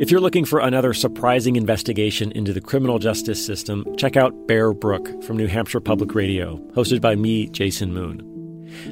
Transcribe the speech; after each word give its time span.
If 0.00 0.12
you're 0.12 0.20
looking 0.20 0.44
for 0.44 0.60
another 0.60 0.94
surprising 0.94 1.56
investigation 1.56 2.30
into 2.30 2.52
the 2.52 2.60
criminal 2.60 3.00
justice 3.00 3.44
system, 3.44 3.84
check 3.96 4.16
out 4.16 4.46
Bear 4.46 4.72
Brook 4.72 5.24
from 5.24 5.36
New 5.36 5.48
Hampshire 5.48 5.80
Public 5.80 6.14
Radio, 6.14 6.58
hosted 6.72 7.00
by 7.00 7.16
me, 7.16 7.48
Jason 7.48 7.92
Moon. 7.92 8.22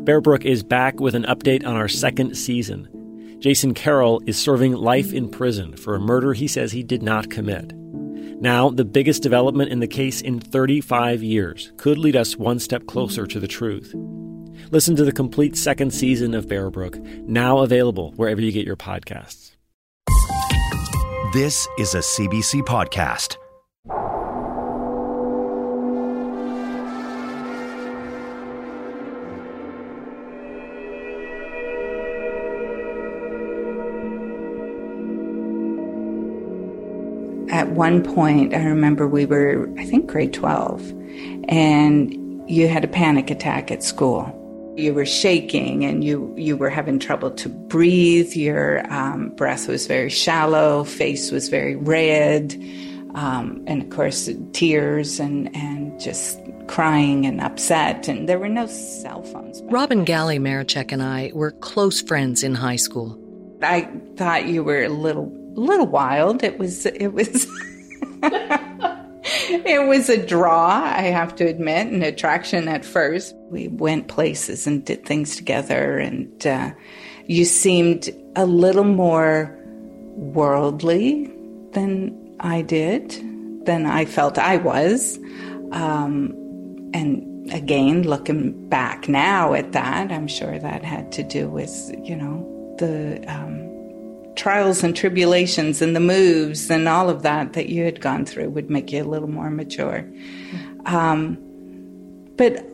Bear 0.02 0.20
Brook 0.20 0.44
is 0.44 0.64
back 0.64 0.98
with 0.98 1.14
an 1.14 1.22
update 1.22 1.64
on 1.64 1.76
our 1.76 1.86
second 1.86 2.36
season. 2.36 3.38
Jason 3.38 3.72
Carroll 3.72 4.20
is 4.26 4.36
serving 4.36 4.72
life 4.72 5.12
in 5.12 5.28
prison 5.28 5.76
for 5.76 5.94
a 5.94 6.00
murder 6.00 6.32
he 6.32 6.48
says 6.48 6.72
he 6.72 6.82
did 6.82 7.04
not 7.04 7.30
commit. 7.30 7.72
Now, 8.40 8.70
the 8.70 8.84
biggest 8.84 9.22
development 9.22 9.70
in 9.70 9.78
the 9.78 9.86
case 9.86 10.20
in 10.20 10.40
35 10.40 11.22
years 11.22 11.72
could 11.76 11.98
lead 11.98 12.16
us 12.16 12.36
one 12.36 12.58
step 12.58 12.84
closer 12.86 13.28
to 13.28 13.38
the 13.38 13.46
truth. 13.46 13.94
Listen 14.72 14.96
to 14.96 15.04
the 15.04 15.12
complete 15.12 15.56
second 15.56 15.94
season 15.94 16.34
of 16.34 16.48
Bear 16.48 16.68
Brook, 16.68 16.98
now 17.28 17.58
available 17.58 18.10
wherever 18.16 18.40
you 18.40 18.50
get 18.50 18.66
your 18.66 18.74
podcasts. 18.74 19.55
This 21.36 21.68
is 21.76 21.94
a 21.94 21.98
CBC 21.98 22.62
podcast. 22.62 23.36
At 37.50 37.68
one 37.68 38.02
point, 38.02 38.54
I 38.54 38.64
remember 38.64 39.06
we 39.06 39.26
were, 39.26 39.68
I 39.76 39.84
think, 39.84 40.06
grade 40.06 40.32
12, 40.32 40.90
and 41.50 42.48
you 42.50 42.66
had 42.66 42.82
a 42.82 42.88
panic 42.88 43.28
attack 43.28 43.70
at 43.70 43.82
school. 43.82 44.45
You 44.76 44.94
were 44.94 45.06
shaking 45.06 45.84
and 45.84 46.04
you, 46.04 46.32
you 46.36 46.56
were 46.56 46.70
having 46.70 46.98
trouble 46.98 47.30
to 47.32 47.48
breathe. 47.48 48.34
Your 48.34 48.90
um, 48.92 49.30
breath 49.30 49.68
was 49.68 49.86
very 49.86 50.10
shallow, 50.10 50.84
face 50.84 51.30
was 51.30 51.48
very 51.48 51.76
red, 51.76 52.54
um, 53.14 53.64
and 53.66 53.82
of 53.82 53.90
course, 53.90 54.28
tears 54.52 55.18
and, 55.18 55.54
and 55.56 55.98
just 55.98 56.38
crying 56.66 57.24
and 57.26 57.40
upset. 57.40 58.08
And 58.08 58.28
there 58.28 58.38
were 58.38 58.48
no 58.48 58.66
cell 58.66 59.22
phones. 59.22 59.62
Robin 59.64 60.04
Galley 60.04 60.38
Marichek 60.38 60.92
and 60.92 61.02
I 61.02 61.30
were 61.34 61.52
close 61.52 62.02
friends 62.02 62.42
in 62.42 62.54
high 62.54 62.76
school. 62.76 63.18
I 63.62 63.88
thought 64.16 64.46
you 64.46 64.62
were 64.62 64.84
a 64.84 64.88
little 64.88 65.32
little 65.54 65.86
wild. 65.86 66.42
It 66.42 66.58
was 66.58 66.86
it 66.86 67.08
was 67.08 67.46
it 69.48 69.86
was 69.86 70.08
a 70.08 70.24
draw, 70.24 70.82
I 70.82 71.02
have 71.02 71.34
to 71.36 71.44
admit, 71.44 71.88
an 71.88 72.02
attraction 72.02 72.68
at 72.68 72.84
first. 72.84 73.34
We 73.50 73.68
went 73.68 74.08
places 74.08 74.66
and 74.66 74.84
did 74.84 75.04
things 75.04 75.36
together, 75.36 75.98
and 75.98 76.46
uh, 76.46 76.72
you 77.26 77.44
seemed 77.44 78.10
a 78.36 78.46
little 78.46 78.84
more 78.84 79.56
worldly 80.14 81.32
than 81.72 82.36
I 82.40 82.62
did, 82.62 83.10
than 83.66 83.86
I 83.86 84.04
felt 84.04 84.38
I 84.38 84.56
was. 84.58 85.18
Um, 85.72 86.34
and 86.94 87.52
again, 87.52 88.02
looking 88.02 88.68
back 88.68 89.08
now 89.08 89.54
at 89.54 89.72
that, 89.72 90.12
I'm 90.12 90.28
sure 90.28 90.58
that 90.58 90.84
had 90.84 91.12
to 91.12 91.22
do 91.22 91.48
with, 91.48 91.70
you 92.02 92.16
know, 92.16 92.74
the. 92.78 93.24
Um, 93.26 93.65
trials 94.36 94.84
and 94.84 94.94
tribulations 94.94 95.82
and 95.82 95.96
the 95.96 96.00
moves 96.00 96.70
and 96.70 96.86
all 96.88 97.10
of 97.10 97.22
that 97.22 97.54
that 97.54 97.68
you 97.68 97.84
had 97.84 98.00
gone 98.00 98.24
through 98.24 98.50
would 98.50 98.70
make 98.70 98.92
you 98.92 99.02
a 99.02 99.04
little 99.04 99.28
more 99.28 99.50
mature. 99.50 100.06
Um, 100.84 101.38
but, 102.36 102.64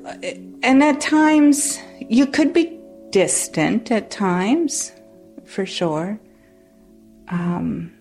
and 0.62 0.82
at 0.82 1.00
times, 1.00 1.78
you 2.08 2.26
could 2.26 2.52
be 2.52 2.78
distant 3.10 3.90
at 3.90 4.10
times, 4.10 4.92
for 5.44 5.64
sure. 5.64 6.18
Um, 7.28 7.92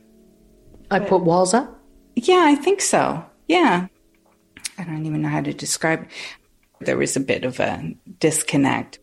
I 0.90 1.00
put 1.00 1.22
walls 1.22 1.54
up? 1.54 1.80
Yeah, 2.16 2.44
I 2.46 2.56
think 2.56 2.82
so. 2.82 3.24
Yeah. 3.48 3.88
I 4.78 4.84
don't 4.84 5.06
even 5.06 5.22
know 5.22 5.30
how 5.30 5.42
to 5.42 5.54
describe 5.54 6.04
it. 6.04 6.08
There 6.82 6.98
was 6.98 7.16
a 7.16 7.20
bit 7.20 7.46
of 7.46 7.60
a 7.60 7.96
disconnect. 8.20 9.00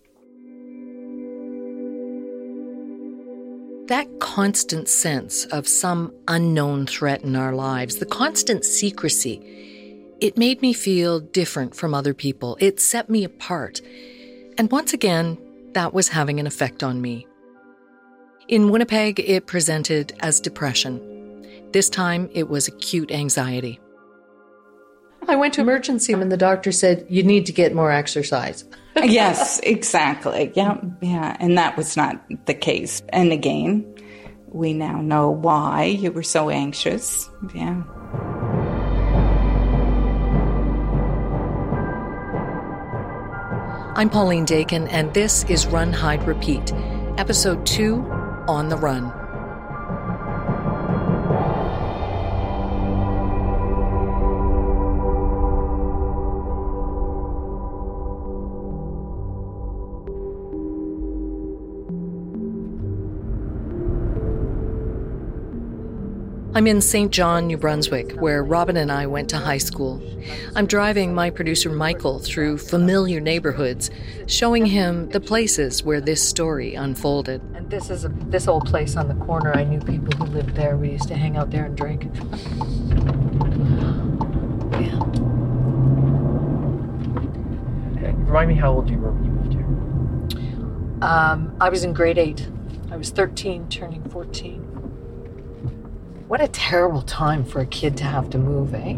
That 3.88 4.20
constant 4.20 4.86
sense 4.86 5.46
of 5.46 5.66
some 5.66 6.12
unknown 6.28 6.86
threat 6.86 7.22
in 7.22 7.34
our 7.34 7.54
lives, 7.54 7.96
the 7.96 8.04
constant 8.04 8.66
secrecy, 8.66 9.40
it 10.20 10.36
made 10.36 10.60
me 10.60 10.74
feel 10.74 11.20
different 11.20 11.74
from 11.74 11.94
other 11.94 12.12
people. 12.12 12.58
It 12.60 12.80
set 12.80 13.08
me 13.08 13.24
apart. 13.24 13.80
And 14.58 14.70
once 14.70 14.92
again, 14.92 15.38
that 15.72 15.94
was 15.94 16.08
having 16.08 16.38
an 16.38 16.46
effect 16.46 16.82
on 16.82 17.00
me. 17.00 17.26
In 18.46 18.70
Winnipeg, 18.70 19.20
it 19.20 19.46
presented 19.46 20.12
as 20.20 20.38
depression. 20.38 21.46
This 21.72 21.88
time, 21.88 22.28
it 22.34 22.50
was 22.50 22.68
acute 22.68 23.10
anxiety. 23.10 23.80
I 25.28 25.36
went 25.36 25.52
to 25.54 25.60
emergency 25.60 26.14
and 26.14 26.32
the 26.32 26.38
doctor 26.38 26.72
said, 26.72 27.04
You 27.10 27.22
need 27.22 27.46
to 27.46 27.52
get 27.52 27.74
more 27.74 27.92
exercise. 27.92 28.64
yes, 28.96 29.60
exactly. 29.62 30.50
Yeah, 30.54 30.78
yeah. 31.02 31.36
And 31.38 31.58
that 31.58 31.76
was 31.76 31.98
not 31.98 32.24
the 32.46 32.54
case. 32.54 33.02
And 33.10 33.30
again, 33.30 33.94
we 34.46 34.72
now 34.72 35.02
know 35.02 35.30
why 35.30 35.84
you 35.84 36.12
were 36.12 36.22
so 36.22 36.48
anxious. 36.48 37.28
Yeah. 37.54 37.82
I'm 43.94 44.08
Pauline 44.08 44.46
Dakin, 44.46 44.88
and 44.88 45.12
this 45.12 45.44
is 45.44 45.66
Run, 45.66 45.92
Hide, 45.92 46.26
Repeat, 46.26 46.72
Episode 47.18 47.66
2 47.66 47.96
On 48.48 48.68
the 48.68 48.76
Run. 48.76 49.17
I'm 66.58 66.66
in 66.66 66.80
Saint 66.80 67.12
John, 67.12 67.46
New 67.46 67.56
Brunswick, 67.56 68.14
where 68.14 68.42
Robin 68.42 68.76
and 68.76 68.90
I 68.90 69.06
went 69.06 69.30
to 69.30 69.38
high 69.38 69.58
school. 69.58 70.02
I'm 70.56 70.66
driving 70.66 71.14
my 71.14 71.30
producer 71.30 71.70
Michael 71.70 72.18
through 72.18 72.58
familiar 72.58 73.20
neighborhoods, 73.20 73.92
showing 74.26 74.66
him 74.66 75.08
the 75.10 75.20
places 75.20 75.84
where 75.84 76.00
this 76.00 76.20
story 76.20 76.74
unfolded. 76.74 77.42
And 77.54 77.70
this 77.70 77.90
is 77.90 78.04
a, 78.04 78.08
this 78.08 78.48
old 78.48 78.66
place 78.66 78.96
on 78.96 79.06
the 79.06 79.14
corner. 79.24 79.54
I 79.54 79.62
knew 79.62 79.78
people 79.78 80.16
who 80.16 80.24
lived 80.32 80.56
there. 80.56 80.76
We 80.76 80.90
used 80.90 81.06
to 81.06 81.14
hang 81.14 81.36
out 81.36 81.52
there 81.52 81.66
and 81.66 81.76
drink. 81.76 82.10
yeah. 84.82 84.98
Remind 88.26 88.48
me 88.48 88.56
how 88.56 88.72
old 88.72 88.90
you 88.90 88.98
were 88.98 89.12
when 89.12 89.24
you 89.24 89.30
moved 89.30 89.52
here. 89.52 91.08
Um, 91.08 91.56
I 91.60 91.68
was 91.68 91.84
in 91.84 91.92
grade 91.92 92.18
eight. 92.18 92.48
I 92.90 92.96
was 92.96 93.10
13, 93.10 93.68
turning 93.68 94.02
14. 94.10 94.67
What 96.28 96.42
a 96.42 96.48
terrible 96.48 97.00
time 97.00 97.42
for 97.42 97.60
a 97.60 97.66
kid 97.66 97.96
to 97.96 98.04
have 98.04 98.28
to 98.30 98.38
move, 98.38 98.74
eh? 98.74 98.96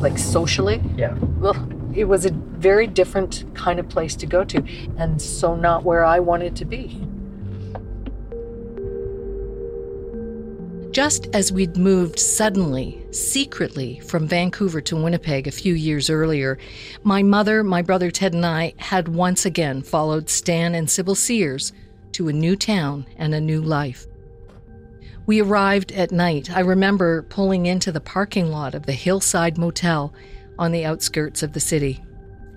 Like 0.00 0.16
socially? 0.16 0.80
Yeah. 0.96 1.14
Well, 1.38 1.56
it 1.92 2.04
was 2.04 2.24
a 2.24 2.30
very 2.30 2.86
different 2.86 3.44
kind 3.56 3.80
of 3.80 3.88
place 3.88 4.14
to 4.14 4.26
go 4.26 4.44
to, 4.44 4.64
and 4.96 5.20
so 5.20 5.56
not 5.56 5.82
where 5.82 6.04
I 6.04 6.20
wanted 6.20 6.54
to 6.54 6.64
be. 6.64 7.04
Just 10.92 11.26
as 11.32 11.50
we'd 11.50 11.76
moved 11.76 12.20
suddenly, 12.20 13.04
secretly, 13.10 13.98
from 13.98 14.28
Vancouver 14.28 14.80
to 14.82 14.94
Winnipeg 14.94 15.48
a 15.48 15.52
few 15.52 15.74
years 15.74 16.08
earlier, 16.08 16.58
my 17.02 17.24
mother, 17.24 17.64
my 17.64 17.82
brother 17.82 18.12
Ted, 18.12 18.34
and 18.34 18.46
I 18.46 18.74
had 18.76 19.08
once 19.08 19.44
again 19.44 19.82
followed 19.82 20.30
Stan 20.30 20.76
and 20.76 20.88
Sybil 20.88 21.16
Sears 21.16 21.72
to 22.12 22.28
a 22.28 22.32
new 22.32 22.54
town 22.54 23.04
and 23.16 23.34
a 23.34 23.40
new 23.40 23.60
life. 23.60 24.06
We 25.30 25.42
arrived 25.42 25.92
at 25.92 26.10
night. 26.10 26.50
I 26.50 26.58
remember 26.58 27.22
pulling 27.22 27.66
into 27.66 27.92
the 27.92 28.00
parking 28.00 28.50
lot 28.50 28.74
of 28.74 28.86
the 28.86 28.92
Hillside 28.92 29.58
Motel 29.58 30.12
on 30.58 30.72
the 30.72 30.84
outskirts 30.84 31.44
of 31.44 31.52
the 31.52 31.60
city. 31.60 32.04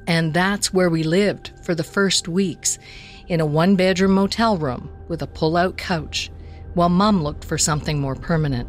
And 0.08 0.34
that's 0.34 0.74
where 0.74 0.90
we 0.90 1.04
lived 1.04 1.52
for 1.62 1.76
the 1.76 1.84
first 1.84 2.28
weeks, 2.28 2.80
in 3.28 3.40
a 3.40 3.46
one 3.46 3.76
bedroom 3.76 4.14
motel 4.14 4.58
room 4.58 4.90
with 5.08 5.22
a 5.22 5.28
pull 5.28 5.56
out 5.56 5.78
couch, 5.78 6.32
while 6.74 6.90
mom 6.90 7.22
looked 7.22 7.46
for 7.46 7.60
something 7.60 8.00
more 8.00 8.16
permanent. 8.16 8.68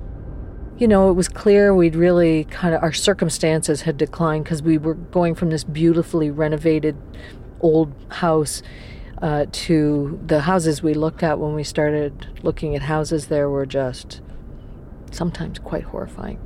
You 0.76 0.86
know, 0.86 1.08
it 1.08 1.14
was 1.14 1.28
clear 1.28 1.74
we'd 1.74 1.96
really 1.96 2.44
kind 2.50 2.74
of, 2.74 2.82
our 2.82 2.92
circumstances 2.92 3.80
had 3.80 3.96
declined 3.96 4.44
because 4.44 4.62
we 4.62 4.76
were 4.76 4.96
going 4.96 5.34
from 5.34 5.48
this 5.48 5.64
beautifully 5.64 6.30
renovated 6.30 6.94
old 7.60 7.90
house 8.10 8.62
uh, 9.22 9.46
to 9.50 10.20
the 10.26 10.40
houses 10.40 10.82
we 10.82 10.94
looked 10.94 11.22
at 11.22 11.38
when 11.38 11.54
we 11.54 11.64
started 11.64 12.26
looking 12.42 12.74
at 12.74 12.82
houses 12.82 13.28
there 13.28 13.48
were 13.48 13.66
just 13.66 14.20
sometimes 15.10 15.58
quite 15.58 15.84
horrifying. 15.84 16.38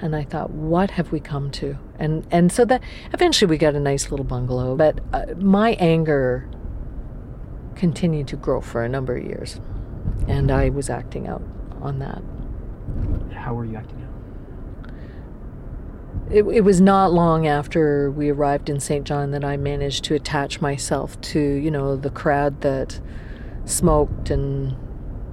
And 0.00 0.14
I 0.14 0.24
thought, 0.24 0.50
what 0.50 0.92
have 0.92 1.10
we 1.10 1.20
come 1.20 1.50
to? 1.52 1.78
And 1.98 2.26
and 2.30 2.52
so 2.52 2.64
that 2.66 2.82
eventually 3.14 3.48
we 3.48 3.56
got 3.56 3.74
a 3.74 3.80
nice 3.80 4.10
little 4.10 4.26
bungalow. 4.26 4.76
But 4.76 5.00
uh, 5.12 5.26
my 5.38 5.72
anger 5.72 6.48
continued 7.76 8.28
to 8.28 8.36
grow 8.36 8.60
for 8.60 8.84
a 8.84 8.88
number 8.88 9.16
of 9.16 9.24
years, 9.24 9.58
and 10.28 10.50
I 10.50 10.68
was 10.68 10.90
acting 10.90 11.26
out 11.26 11.42
on 11.80 11.98
that. 12.00 12.22
How 13.34 13.54
were 13.54 13.64
you 13.64 13.76
acting 13.76 14.02
out? 14.02 14.05
It, 16.30 16.42
it 16.42 16.62
was 16.62 16.80
not 16.80 17.12
long 17.12 17.46
after 17.46 18.10
we 18.10 18.30
arrived 18.30 18.68
in 18.68 18.80
Saint 18.80 19.06
John 19.06 19.30
that 19.30 19.44
I 19.44 19.56
managed 19.56 20.04
to 20.04 20.14
attach 20.14 20.60
myself 20.60 21.20
to, 21.20 21.40
you 21.40 21.70
know, 21.70 21.96
the 21.96 22.10
crowd 22.10 22.62
that 22.62 23.00
smoked 23.64 24.30
and 24.30 24.76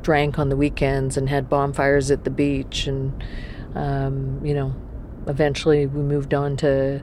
drank 0.04 0.38
on 0.38 0.50
the 0.50 0.56
weekends 0.56 1.18
and 1.18 1.30
had 1.30 1.50
bonfires 1.50 2.12
at 2.12 2.26
the 2.26 2.30
beach. 2.30 2.86
And, 2.86 3.24
um, 3.74 4.40
you 4.46 4.54
know, 4.54 4.76
eventually 5.26 5.88
we 5.88 6.02
moved 6.04 6.34
on 6.34 6.58
to 6.58 7.02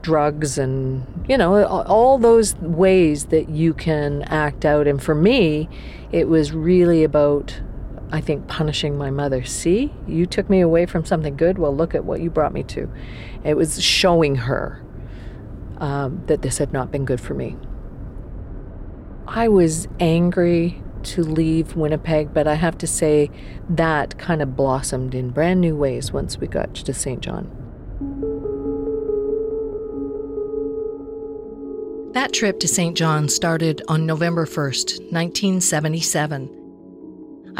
drugs 0.00 0.58
and, 0.58 1.06
you 1.28 1.38
know, 1.38 1.64
all 1.64 2.18
those 2.18 2.56
ways 2.56 3.26
that 3.26 3.48
you 3.48 3.72
can 3.72 4.22
act 4.24 4.64
out. 4.64 4.88
And 4.88 5.00
for 5.00 5.14
me, 5.14 5.68
it 6.10 6.28
was 6.28 6.52
really 6.52 7.04
about 7.04 7.60
I 8.10 8.20
think, 8.20 8.48
punishing 8.48 8.96
my 8.96 9.10
mother. 9.10 9.44
See, 9.44 9.92
you 10.06 10.24
took 10.24 10.48
me 10.48 10.60
away 10.60 10.86
from 10.86 11.04
something 11.04 11.36
good. 11.36 11.58
Well, 11.58 11.74
look 11.74 11.94
at 11.94 12.04
what 12.04 12.20
you 12.20 12.30
brought 12.30 12.52
me 12.52 12.62
to. 12.64 12.90
It 13.44 13.54
was 13.54 13.82
showing 13.82 14.36
her 14.36 14.82
um, 15.78 16.22
that 16.26 16.42
this 16.42 16.58
had 16.58 16.72
not 16.72 16.90
been 16.90 17.04
good 17.04 17.20
for 17.20 17.34
me. 17.34 17.56
I 19.26 19.48
was 19.48 19.88
angry 20.00 20.82
to 21.02 21.22
leave 21.22 21.76
Winnipeg, 21.76 22.32
but 22.32 22.48
I 22.48 22.54
have 22.54 22.78
to 22.78 22.86
say 22.86 23.30
that 23.68 24.18
kind 24.18 24.40
of 24.40 24.56
blossomed 24.56 25.14
in 25.14 25.30
brand 25.30 25.60
new 25.60 25.76
ways 25.76 26.10
once 26.12 26.38
we 26.38 26.46
got 26.46 26.74
to 26.74 26.94
Saint 26.94 27.20
John. 27.20 27.54
That 32.14 32.32
trip 32.32 32.58
to 32.60 32.68
Saint 32.68 32.96
John 32.96 33.28
started 33.28 33.82
on 33.86 34.06
November 34.06 34.46
1st, 34.46 35.12
1977 35.12 36.57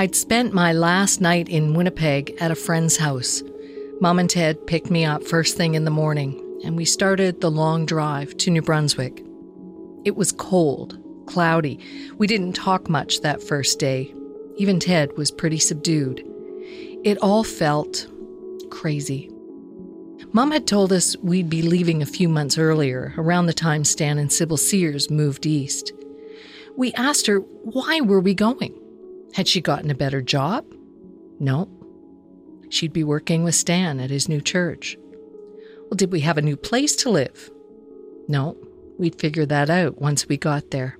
I'd 0.00 0.14
spent 0.14 0.54
my 0.54 0.72
last 0.72 1.20
night 1.20 1.48
in 1.48 1.74
Winnipeg 1.74 2.36
at 2.40 2.52
a 2.52 2.54
friend's 2.54 2.98
house. 2.98 3.42
Mom 4.00 4.20
and 4.20 4.30
Ted 4.30 4.64
picked 4.68 4.92
me 4.92 5.04
up 5.04 5.24
first 5.24 5.56
thing 5.56 5.74
in 5.74 5.84
the 5.84 5.90
morning, 5.90 6.40
and 6.64 6.76
we 6.76 6.84
started 6.84 7.40
the 7.40 7.50
long 7.50 7.84
drive 7.84 8.36
to 8.36 8.52
New 8.52 8.62
Brunswick. 8.62 9.24
It 10.04 10.14
was 10.14 10.30
cold, 10.30 11.02
cloudy. 11.26 11.80
We 12.16 12.28
didn't 12.28 12.52
talk 12.52 12.88
much 12.88 13.22
that 13.22 13.42
first 13.42 13.80
day. 13.80 14.14
Even 14.56 14.78
Ted 14.78 15.16
was 15.16 15.32
pretty 15.32 15.58
subdued. 15.58 16.24
It 17.02 17.18
all 17.18 17.42
felt 17.42 18.06
crazy. 18.70 19.32
Mom 20.32 20.52
had 20.52 20.68
told 20.68 20.92
us 20.92 21.16
we'd 21.24 21.50
be 21.50 21.62
leaving 21.62 22.02
a 22.02 22.06
few 22.06 22.28
months 22.28 22.56
earlier, 22.56 23.14
around 23.16 23.46
the 23.46 23.52
time 23.52 23.82
Stan 23.82 24.18
and 24.18 24.30
Sybil 24.30 24.58
Sears 24.58 25.10
moved 25.10 25.44
east. 25.44 25.92
We 26.76 26.92
asked 26.92 27.26
her 27.26 27.38
why 27.38 28.00
were 28.00 28.20
we 28.20 28.34
going? 28.34 28.80
Had 29.34 29.48
she 29.48 29.60
gotten 29.60 29.90
a 29.90 29.94
better 29.94 30.22
job? 30.22 30.64
No. 31.38 31.68
She'd 32.70 32.92
be 32.92 33.04
working 33.04 33.44
with 33.44 33.54
Stan 33.54 34.00
at 34.00 34.10
his 34.10 34.28
new 34.28 34.40
church. 34.40 34.96
Well, 35.82 35.96
did 35.96 36.12
we 36.12 36.20
have 36.20 36.38
a 36.38 36.42
new 36.42 36.56
place 36.56 36.96
to 36.96 37.10
live? 37.10 37.50
No. 38.26 38.56
We'd 38.98 39.18
figure 39.18 39.46
that 39.46 39.70
out 39.70 40.00
once 40.00 40.28
we 40.28 40.36
got 40.36 40.70
there. 40.70 40.98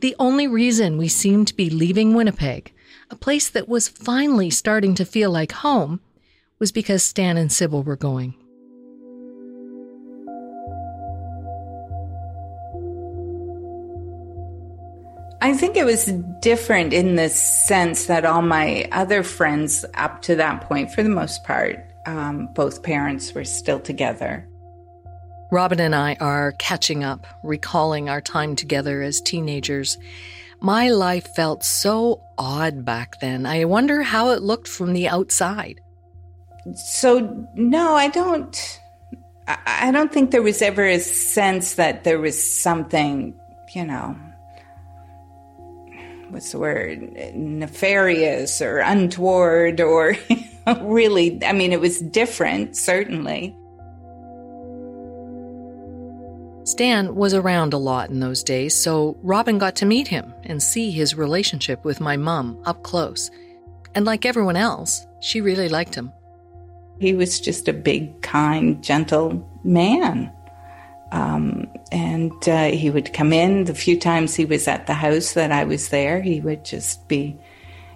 The 0.00 0.14
only 0.18 0.46
reason 0.46 0.98
we 0.98 1.08
seemed 1.08 1.48
to 1.48 1.56
be 1.56 1.70
leaving 1.70 2.14
Winnipeg, 2.14 2.72
a 3.10 3.16
place 3.16 3.48
that 3.50 3.68
was 3.68 3.88
finally 3.88 4.50
starting 4.50 4.94
to 4.96 5.04
feel 5.04 5.30
like 5.30 5.52
home, 5.52 6.00
was 6.58 6.70
because 6.72 7.02
Stan 7.02 7.36
and 7.36 7.50
Sybil 7.50 7.82
were 7.82 7.96
going. 7.96 8.34
I 15.40 15.54
think 15.54 15.76
it 15.76 15.84
was 15.84 16.06
different 16.40 16.92
in 16.92 17.14
the 17.14 17.28
sense 17.28 18.06
that 18.06 18.24
all 18.24 18.42
my 18.42 18.88
other 18.90 19.22
friends, 19.22 19.84
up 19.94 20.22
to 20.22 20.34
that 20.36 20.62
point, 20.62 20.90
for 20.90 21.02
the 21.02 21.08
most 21.08 21.44
part, 21.44 21.84
um, 22.06 22.48
both 22.54 22.82
parents 22.82 23.32
were 23.34 23.44
still 23.44 23.78
together. 23.78 24.48
Robin 25.52 25.80
and 25.80 25.94
I 25.94 26.16
are 26.20 26.52
catching 26.58 27.04
up, 27.04 27.26
recalling 27.44 28.08
our 28.08 28.20
time 28.20 28.56
together 28.56 29.00
as 29.00 29.20
teenagers. 29.20 29.96
My 30.60 30.90
life 30.90 31.28
felt 31.36 31.62
so 31.62 32.20
odd 32.36 32.84
back 32.84 33.20
then. 33.20 33.46
I 33.46 33.64
wonder 33.64 34.02
how 34.02 34.30
it 34.30 34.42
looked 34.42 34.66
from 34.68 34.92
the 34.92 35.08
outside. 35.08 35.80
So, 36.74 37.46
no, 37.54 37.94
I 37.94 38.08
don't. 38.08 38.80
I 39.46 39.90
don't 39.92 40.12
think 40.12 40.30
there 40.30 40.42
was 40.42 40.60
ever 40.60 40.84
a 40.84 40.98
sense 40.98 41.74
that 41.74 42.04
there 42.04 42.18
was 42.18 42.42
something, 42.42 43.34
you 43.74 43.86
know, 43.86 44.14
what's 46.30 46.52
the 46.52 46.58
word 46.58 47.00
nefarious 47.34 48.60
or 48.60 48.78
untoward 48.78 49.80
or 49.80 50.16
really 50.80 51.42
i 51.44 51.52
mean 51.52 51.72
it 51.72 51.80
was 51.80 52.00
different 52.00 52.76
certainly 52.76 53.56
Stan 56.68 57.14
was 57.14 57.32
around 57.32 57.72
a 57.72 57.78
lot 57.78 58.10
in 58.10 58.20
those 58.20 58.42
days, 58.42 58.74
so 58.74 59.16
Robin 59.22 59.56
got 59.56 59.74
to 59.76 59.86
meet 59.86 60.06
him 60.06 60.34
and 60.44 60.62
see 60.62 60.90
his 60.90 61.14
relationship 61.14 61.82
with 61.82 61.98
my 61.98 62.14
mum 62.18 62.60
up 62.66 62.82
close. 62.82 63.30
And 63.94 64.04
like 64.04 64.26
everyone 64.26 64.54
else, 64.54 65.06
she 65.20 65.40
really 65.40 65.70
liked 65.70 65.94
him. 65.94 66.12
He 67.00 67.14
was 67.14 67.40
just 67.40 67.68
a 67.68 67.72
big, 67.72 68.20
kind, 68.20 68.84
gentle 68.84 69.48
man. 69.64 70.30
Um, 71.10 71.68
and 71.90 72.48
uh, 72.48 72.66
he 72.66 72.90
would 72.90 73.12
come 73.12 73.32
in 73.32 73.64
the 73.64 73.74
few 73.74 73.98
times 73.98 74.34
he 74.34 74.44
was 74.44 74.68
at 74.68 74.86
the 74.86 74.94
house 74.94 75.32
that 75.32 75.52
I 75.52 75.64
was 75.64 75.88
there. 75.88 76.20
He 76.20 76.40
would 76.40 76.64
just 76.64 77.08
be 77.08 77.38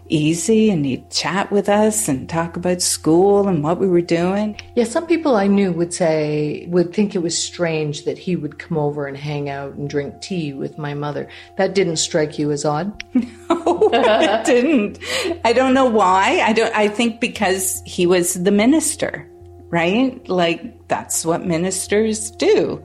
easy 0.09 0.71
and 0.71 0.85
he'd 0.85 1.11
chat 1.11 1.51
with 1.51 1.69
us 1.69 2.09
and 2.09 2.29
talk 2.29 2.57
about 2.57 2.83
school 2.83 3.49
and 3.49 3.63
what 3.63 3.79
we 3.79 3.89
were 3.89 4.03
doing. 4.03 4.61
Yeah, 4.75 4.85
some 4.85 5.07
people 5.07 5.37
I 5.37 5.47
knew 5.47 5.73
would 5.73 5.95
say, 5.95 6.67
would 6.69 6.93
think 6.93 7.15
it 7.15 7.21
was 7.23 7.37
strange 7.37 8.05
that 8.05 8.19
he 8.19 8.37
would 8.37 8.59
come 8.59 8.77
over 8.77 9.07
and 9.07 9.17
hang 9.17 9.49
out 9.49 9.75
and 9.75 9.89
drink 9.89 10.21
tea 10.21 10.53
with 10.53 10.79
my 10.79 10.95
mother. 10.95 11.29
That 11.57 11.75
didn't 11.75 11.97
strike 11.97 12.39
you 12.39 12.51
as 12.51 12.65
odd? 12.65 13.03
No, 13.49 13.91
it 13.93 14.45
didn't. 14.47 14.99
I 15.45 15.53
don't 15.53 15.75
know 15.75 15.85
why. 15.85 16.41
I 16.41 16.55
don't, 16.55 16.75
I 16.75 16.89
think 16.89 17.21
because 17.21 17.83
he 17.85 18.07
was 18.07 18.43
the 18.43 18.51
minister, 18.51 19.29
right? 19.69 20.27
Like 20.29 20.89
that's 20.89 21.27
what 21.27 21.45
ministers 21.45 22.31
do 22.31 22.83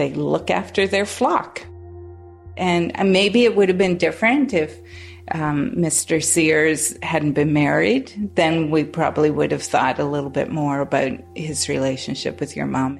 they 0.00 0.14
look 0.14 0.50
after 0.50 0.86
their 0.86 1.04
flock. 1.04 1.62
And 2.56 2.92
maybe 3.12 3.44
it 3.44 3.54
would 3.54 3.68
have 3.68 3.76
been 3.76 3.98
different 3.98 4.54
if 4.54 4.78
um, 5.30 5.72
Mr. 5.72 6.24
Sears 6.24 6.96
hadn't 7.02 7.32
been 7.32 7.52
married. 7.52 8.30
Then 8.34 8.70
we 8.70 8.84
probably 8.84 9.30
would 9.30 9.52
have 9.52 9.62
thought 9.62 9.98
a 9.98 10.04
little 10.04 10.30
bit 10.30 10.50
more 10.50 10.80
about 10.80 11.12
his 11.36 11.68
relationship 11.68 12.40
with 12.40 12.56
your 12.56 12.66
mom. 12.66 12.98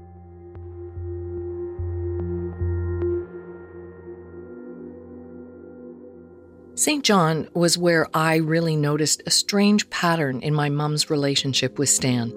Saint 6.75 7.05
John 7.05 7.49
was 7.55 7.79
where 7.79 8.09
I 8.15 8.37
really 8.37 8.77
noticed 8.77 9.23
a 9.27 9.31
strange 9.31 9.89
pattern 9.89 10.41
in 10.41 10.55
my 10.55 10.69
mom's 10.69 11.09
relationship 11.11 11.79
with 11.79 11.89
Stan. 11.89 12.33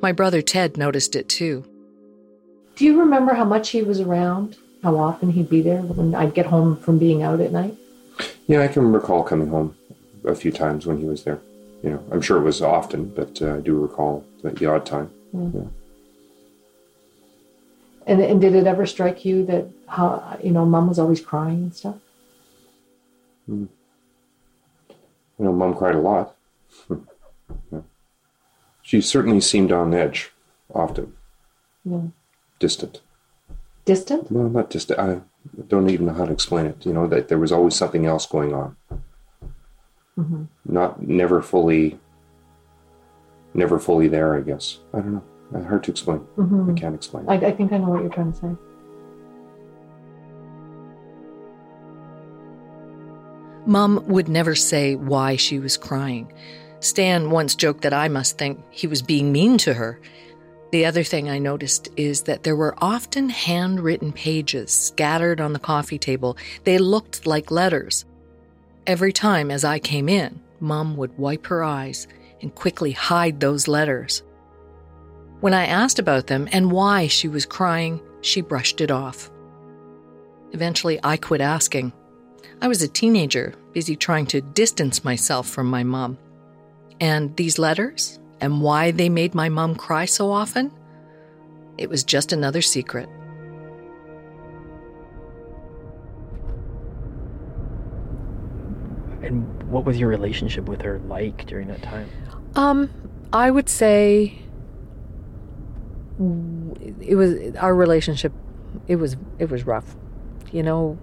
My 0.00 0.12
brother 0.12 0.40
Ted 0.40 0.78
noticed 0.78 1.14
it 1.14 1.28
too. 1.28 1.64
Do 2.78 2.84
you 2.84 3.00
remember 3.00 3.34
how 3.34 3.44
much 3.44 3.70
he 3.70 3.82
was 3.82 3.98
around? 3.98 4.56
How 4.84 4.96
often 4.96 5.32
he'd 5.32 5.50
be 5.50 5.62
there 5.62 5.82
when 5.82 6.14
I'd 6.14 6.32
get 6.32 6.46
home 6.46 6.76
from 6.76 6.96
being 6.96 7.24
out 7.24 7.40
at 7.40 7.50
night? 7.50 7.76
Yeah, 8.46 8.62
I 8.62 8.68
can 8.68 8.92
recall 8.92 9.24
coming 9.24 9.48
home 9.48 9.76
a 10.24 10.36
few 10.36 10.52
times 10.52 10.86
when 10.86 10.98
he 10.98 11.04
was 11.04 11.24
there. 11.24 11.40
You 11.82 11.90
know, 11.90 12.04
I'm 12.12 12.20
sure 12.20 12.36
it 12.36 12.44
was 12.44 12.62
often, 12.62 13.08
but 13.08 13.42
uh, 13.42 13.56
I 13.56 13.60
do 13.62 13.76
recall 13.76 14.24
that 14.44 14.56
the 14.56 14.66
odd 14.66 14.86
time. 14.86 15.10
Mm. 15.34 15.54
Yeah. 15.54 15.70
And, 18.06 18.22
and 18.22 18.40
did 18.40 18.54
it 18.54 18.68
ever 18.68 18.86
strike 18.86 19.24
you 19.24 19.44
that 19.46 19.66
how 19.88 20.38
you 20.42 20.52
know 20.52 20.64
mom 20.64 20.86
was 20.86 21.00
always 21.00 21.20
crying 21.20 21.64
and 21.64 21.74
stuff? 21.74 21.96
Mm. 23.50 23.68
You 24.88 25.44
know, 25.44 25.52
mom 25.52 25.74
cried 25.74 25.96
a 25.96 26.00
lot. 26.00 26.36
yeah. 27.72 27.80
She 28.82 29.00
certainly 29.00 29.40
seemed 29.40 29.72
on 29.72 29.92
edge 29.94 30.30
often. 30.72 31.14
Yeah 31.84 32.02
distant. 32.58 33.00
Distant? 33.84 34.30
Well, 34.30 34.48
not 34.48 34.70
distant. 34.70 34.98
I 34.98 35.20
don't 35.68 35.88
even 35.88 36.06
know 36.06 36.14
how 36.14 36.26
to 36.26 36.32
explain 36.32 36.66
it. 36.66 36.84
You 36.84 36.92
know 36.92 37.06
that 37.06 37.28
there 37.28 37.38
was 37.38 37.52
always 37.52 37.74
something 37.74 38.06
else 38.06 38.26
going 38.26 38.52
on. 38.54 38.76
Mm-hmm. 40.18 40.44
Not 40.66 41.02
never 41.02 41.40
fully, 41.40 41.98
never 43.54 43.78
fully 43.78 44.08
there. 44.08 44.34
I 44.34 44.40
guess 44.40 44.78
I 44.92 44.98
don't 44.98 45.14
know. 45.14 45.62
Hard 45.64 45.84
to 45.84 45.90
explain. 45.90 46.20
Mm-hmm. 46.36 46.70
I 46.70 46.74
can't 46.74 46.94
explain. 46.94 47.28
I, 47.28 47.34
I 47.34 47.52
think 47.52 47.72
I 47.72 47.78
know 47.78 47.88
what 47.88 48.02
you're 48.02 48.12
trying 48.12 48.32
to 48.32 48.38
say. 48.38 48.48
Mom 53.64 54.02
would 54.08 54.28
never 54.28 54.54
say 54.54 54.94
why 54.94 55.36
she 55.36 55.58
was 55.58 55.76
crying. 55.76 56.32
Stan 56.80 57.30
once 57.30 57.54
joked 57.54 57.82
that 57.82 57.92
I 57.92 58.08
must 58.08 58.38
think 58.38 58.60
he 58.70 58.86
was 58.86 59.02
being 59.02 59.30
mean 59.30 59.58
to 59.58 59.74
her. 59.74 60.00
The 60.70 60.84
other 60.84 61.02
thing 61.02 61.30
I 61.30 61.38
noticed 61.38 61.88
is 61.96 62.22
that 62.22 62.42
there 62.42 62.56
were 62.56 62.74
often 62.78 63.30
handwritten 63.30 64.12
pages 64.12 64.70
scattered 64.70 65.40
on 65.40 65.54
the 65.54 65.58
coffee 65.58 65.98
table. 65.98 66.36
They 66.64 66.78
looked 66.78 67.26
like 67.26 67.50
letters. 67.50 68.04
Every 68.86 69.12
time 69.12 69.50
as 69.50 69.64
I 69.64 69.78
came 69.78 70.08
in, 70.08 70.40
Mum 70.60 70.96
would 70.96 71.16
wipe 71.16 71.46
her 71.46 71.64
eyes 71.64 72.06
and 72.42 72.54
quickly 72.54 72.92
hide 72.92 73.40
those 73.40 73.68
letters. 73.68 74.22
When 75.40 75.54
I 75.54 75.66
asked 75.66 75.98
about 75.98 76.26
them 76.26 76.48
and 76.52 76.72
why 76.72 77.06
she 77.06 77.28
was 77.28 77.46
crying, 77.46 78.00
she 78.20 78.40
brushed 78.40 78.80
it 78.80 78.90
off. 78.90 79.30
Eventually, 80.52 80.98
I 81.02 81.16
quit 81.16 81.40
asking. 81.40 81.92
I 82.60 82.68
was 82.68 82.82
a 82.82 82.88
teenager, 82.88 83.54
busy 83.72 83.94
trying 83.94 84.26
to 84.26 84.40
distance 84.40 85.04
myself 85.04 85.48
from 85.48 85.68
my 85.68 85.84
mom. 85.84 86.18
And 87.00 87.36
these 87.36 87.58
letters, 87.58 88.18
and 88.40 88.60
why 88.60 88.90
they 88.90 89.08
made 89.08 89.34
my 89.34 89.48
mom 89.48 89.74
cry 89.74 90.04
so 90.04 90.30
often, 90.30 90.72
it 91.76 91.88
was 91.88 92.04
just 92.04 92.32
another 92.32 92.62
secret. 92.62 93.08
And 99.22 99.62
what 99.70 99.84
was 99.84 99.98
your 99.98 100.08
relationship 100.08 100.68
with 100.68 100.82
her 100.82 101.00
like 101.00 101.46
during 101.46 101.68
that 101.68 101.82
time? 101.82 102.08
Um, 102.54 102.90
I 103.32 103.50
would 103.50 103.68
say 103.68 104.38
it 107.00 107.14
was 107.14 107.54
our 107.56 107.74
relationship. 107.74 108.32
It 108.86 108.96
was 108.96 109.16
it 109.38 109.50
was 109.50 109.66
rough. 109.66 109.96
You 110.50 110.62
know, 110.62 110.98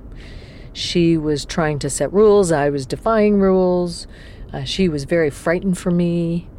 she 0.73 1.17
was 1.17 1.45
trying 1.45 1.79
to 1.79 1.89
set 1.89 2.11
rules. 2.11 2.51
I 2.51 2.69
was 2.69 2.85
defying 2.85 3.39
rules. 3.39 4.07
Uh, 4.51 4.63
she 4.63 4.89
was 4.89 5.03
very 5.03 5.29
frightened 5.29 5.77
for 5.77 5.91
me. 5.91 6.49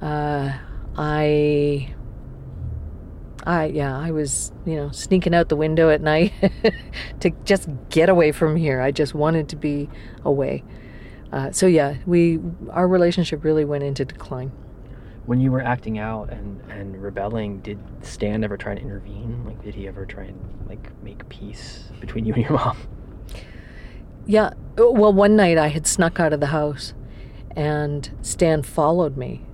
Uh, 0.00 0.52
I, 0.96 1.94
I 3.44 3.66
yeah, 3.66 3.98
I 3.98 4.10
was 4.10 4.52
you 4.64 4.76
know 4.76 4.90
sneaking 4.90 5.34
out 5.34 5.48
the 5.48 5.56
window 5.56 5.90
at 5.90 6.00
night 6.00 6.32
to 7.20 7.30
just 7.44 7.68
get 7.90 8.08
away 8.08 8.32
from 8.32 8.56
here. 8.56 8.80
I 8.80 8.90
just 8.90 9.14
wanted 9.14 9.48
to 9.50 9.56
be 9.56 9.88
away. 10.24 10.62
Uh, 11.32 11.50
so 11.50 11.66
yeah, 11.66 11.96
we 12.06 12.38
our 12.70 12.86
relationship 12.86 13.42
really 13.44 13.64
went 13.64 13.82
into 13.82 14.04
decline. 14.04 14.52
When 15.26 15.40
you 15.40 15.50
were 15.50 15.62
acting 15.62 15.98
out 15.98 16.30
and, 16.30 16.60
and 16.70 17.02
rebelling, 17.02 17.60
did 17.60 17.78
Stan 18.02 18.44
ever 18.44 18.58
try 18.58 18.74
to 18.74 18.80
intervene? 18.80 19.42
Like, 19.46 19.62
did 19.64 19.74
he 19.74 19.88
ever 19.88 20.04
try 20.04 20.24
and 20.24 20.66
like 20.68 20.92
make 21.02 21.26
peace 21.30 21.84
between 22.00 22.26
you 22.26 22.34
and 22.34 22.42
your 22.42 22.52
mom? 22.52 22.76
Yeah. 24.26 24.50
Well, 24.76 25.12
one 25.12 25.34
night 25.36 25.58
I 25.58 25.68
had 25.68 25.86
snuck 25.86 26.20
out 26.20 26.32
of 26.32 26.40
the 26.40 26.46
house, 26.48 26.94
and 27.56 28.10
Stan 28.22 28.62
followed 28.62 29.16
me. 29.16 29.44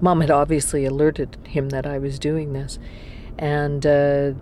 Mom 0.00 0.20
had 0.20 0.30
obviously 0.30 0.84
alerted 0.84 1.36
him 1.46 1.70
that 1.70 1.86
I 1.86 1.98
was 1.98 2.18
doing 2.18 2.52
this, 2.52 2.78
and 3.38 3.84
uh, 3.86 4.32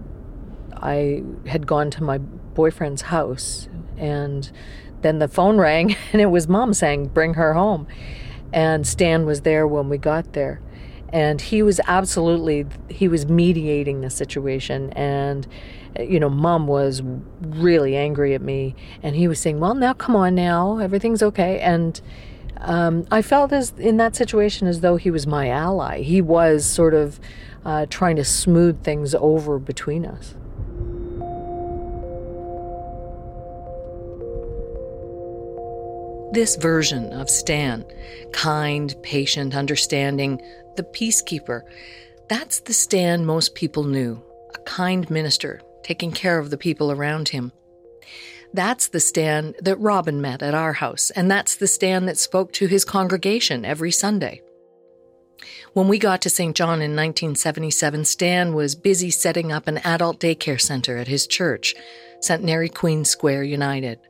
I 0.74 1.22
had 1.46 1.66
gone 1.66 1.90
to 1.92 2.02
my 2.02 2.18
boyfriend's 2.18 3.02
house, 3.02 3.68
and 3.96 4.50
then 5.02 5.18
the 5.18 5.28
phone 5.28 5.58
rang 5.58 5.96
and 6.12 6.20
it 6.20 6.26
was 6.26 6.48
mom 6.48 6.74
saying, 6.74 7.08
Bring 7.08 7.34
her 7.34 7.54
home. 7.54 7.86
And 8.52 8.86
Stan 8.86 9.26
was 9.26 9.42
there 9.42 9.66
when 9.66 9.88
we 9.88 9.98
got 9.98 10.32
there. 10.32 10.60
And 11.10 11.40
he 11.40 11.62
was 11.62 11.80
absolutely, 11.86 12.66
he 12.88 13.08
was 13.08 13.26
mediating 13.26 14.00
the 14.00 14.10
situation. 14.10 14.90
And, 14.92 15.46
you 15.98 16.20
know, 16.20 16.28
mom 16.28 16.66
was 16.66 17.02
really 17.40 17.96
angry 17.96 18.34
at 18.34 18.42
me. 18.42 18.74
And 19.02 19.16
he 19.16 19.28
was 19.28 19.38
saying, 19.38 19.60
Well, 19.60 19.74
now 19.74 19.92
come 19.94 20.16
on 20.16 20.34
now, 20.34 20.78
everything's 20.78 21.22
okay. 21.22 21.60
And 21.60 22.00
um, 22.56 23.06
I 23.10 23.22
felt 23.22 23.52
as 23.52 23.72
in 23.78 23.98
that 23.98 24.16
situation 24.16 24.66
as 24.66 24.80
though 24.80 24.96
he 24.96 25.10
was 25.10 25.26
my 25.26 25.48
ally. 25.48 26.02
He 26.02 26.20
was 26.20 26.64
sort 26.64 26.94
of 26.94 27.20
uh, 27.64 27.86
trying 27.90 28.16
to 28.16 28.24
smooth 28.24 28.82
things 28.82 29.14
over 29.14 29.58
between 29.58 30.06
us. 30.06 30.34
This 36.32 36.56
version 36.56 37.12
of 37.12 37.30
Stan, 37.30 37.84
kind, 38.32 38.94
patient, 39.02 39.54
understanding, 39.54 40.40
the 40.76 40.82
peacekeeper, 40.82 41.62
that's 42.28 42.60
the 42.60 42.74
Stan 42.74 43.24
most 43.24 43.54
people 43.54 43.84
knew 43.84 44.22
a 44.54 44.58
kind 44.60 45.08
minister 45.10 45.62
taking 45.82 46.12
care 46.12 46.38
of 46.38 46.50
the 46.50 46.58
people 46.58 46.92
around 46.92 47.30
him. 47.30 47.50
That's 48.54 48.88
the 48.88 49.00
Stan 49.00 49.54
that 49.60 49.78
Robin 49.78 50.20
met 50.20 50.42
at 50.42 50.54
our 50.54 50.72
house, 50.72 51.10
and 51.10 51.30
that's 51.30 51.56
the 51.56 51.66
Stan 51.66 52.06
that 52.06 52.18
spoke 52.18 52.52
to 52.54 52.66
his 52.66 52.84
congregation 52.84 53.64
every 53.64 53.92
Sunday. 53.92 54.42
When 55.74 55.86
we 55.86 55.98
got 55.98 56.22
to 56.22 56.30
Saint 56.30 56.56
John 56.56 56.80
in 56.80 56.96
1977, 56.96 58.04
Stan 58.04 58.54
was 58.54 58.74
busy 58.74 59.10
setting 59.10 59.52
up 59.52 59.68
an 59.68 59.78
adult 59.78 60.18
daycare 60.18 60.60
center 60.60 60.96
at 60.96 61.08
his 61.08 61.26
church, 61.26 61.74
Centenary 62.20 62.68
Queen 62.68 63.04
Square 63.04 63.44
United. 63.44 64.00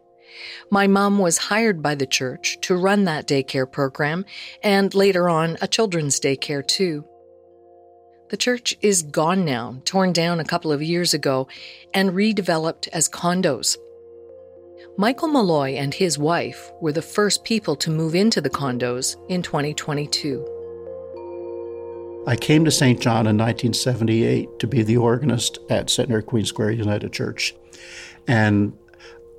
My 0.70 0.86
mom 0.86 1.18
was 1.18 1.38
hired 1.38 1.82
by 1.82 1.94
the 1.96 2.06
church 2.06 2.58
to 2.62 2.76
run 2.76 3.04
that 3.04 3.26
daycare 3.26 3.70
program 3.70 4.24
and 4.62 4.94
later 4.94 5.28
on 5.28 5.58
a 5.60 5.66
children's 5.66 6.20
daycare 6.20 6.66
too. 6.66 7.04
The 8.30 8.36
church 8.36 8.76
is 8.80 9.02
gone 9.02 9.44
now, 9.44 9.80
torn 9.84 10.12
down 10.12 10.38
a 10.38 10.44
couple 10.44 10.70
of 10.70 10.82
years 10.82 11.12
ago, 11.12 11.48
and 11.92 12.10
redeveloped 12.10 12.86
as 12.92 13.08
condos. 13.08 13.76
Michael 15.00 15.28
Malloy 15.28 15.76
and 15.76 15.94
his 15.94 16.18
wife 16.18 16.72
were 16.80 16.90
the 16.90 17.00
first 17.00 17.44
people 17.44 17.76
to 17.76 17.88
move 17.88 18.16
into 18.16 18.40
the 18.40 18.50
condos 18.50 19.14
in 19.28 19.42
2022. 19.42 20.44
I 22.26 22.34
came 22.34 22.64
to 22.64 22.72
Saint 22.72 23.00
John 23.00 23.28
in 23.28 23.38
1978 23.38 24.58
to 24.58 24.66
be 24.66 24.82
the 24.82 24.96
organist 24.96 25.60
at 25.70 25.88
Centenary 25.88 26.24
Queen 26.24 26.44
Square 26.44 26.72
United 26.72 27.12
Church. 27.12 27.54
And 28.26 28.72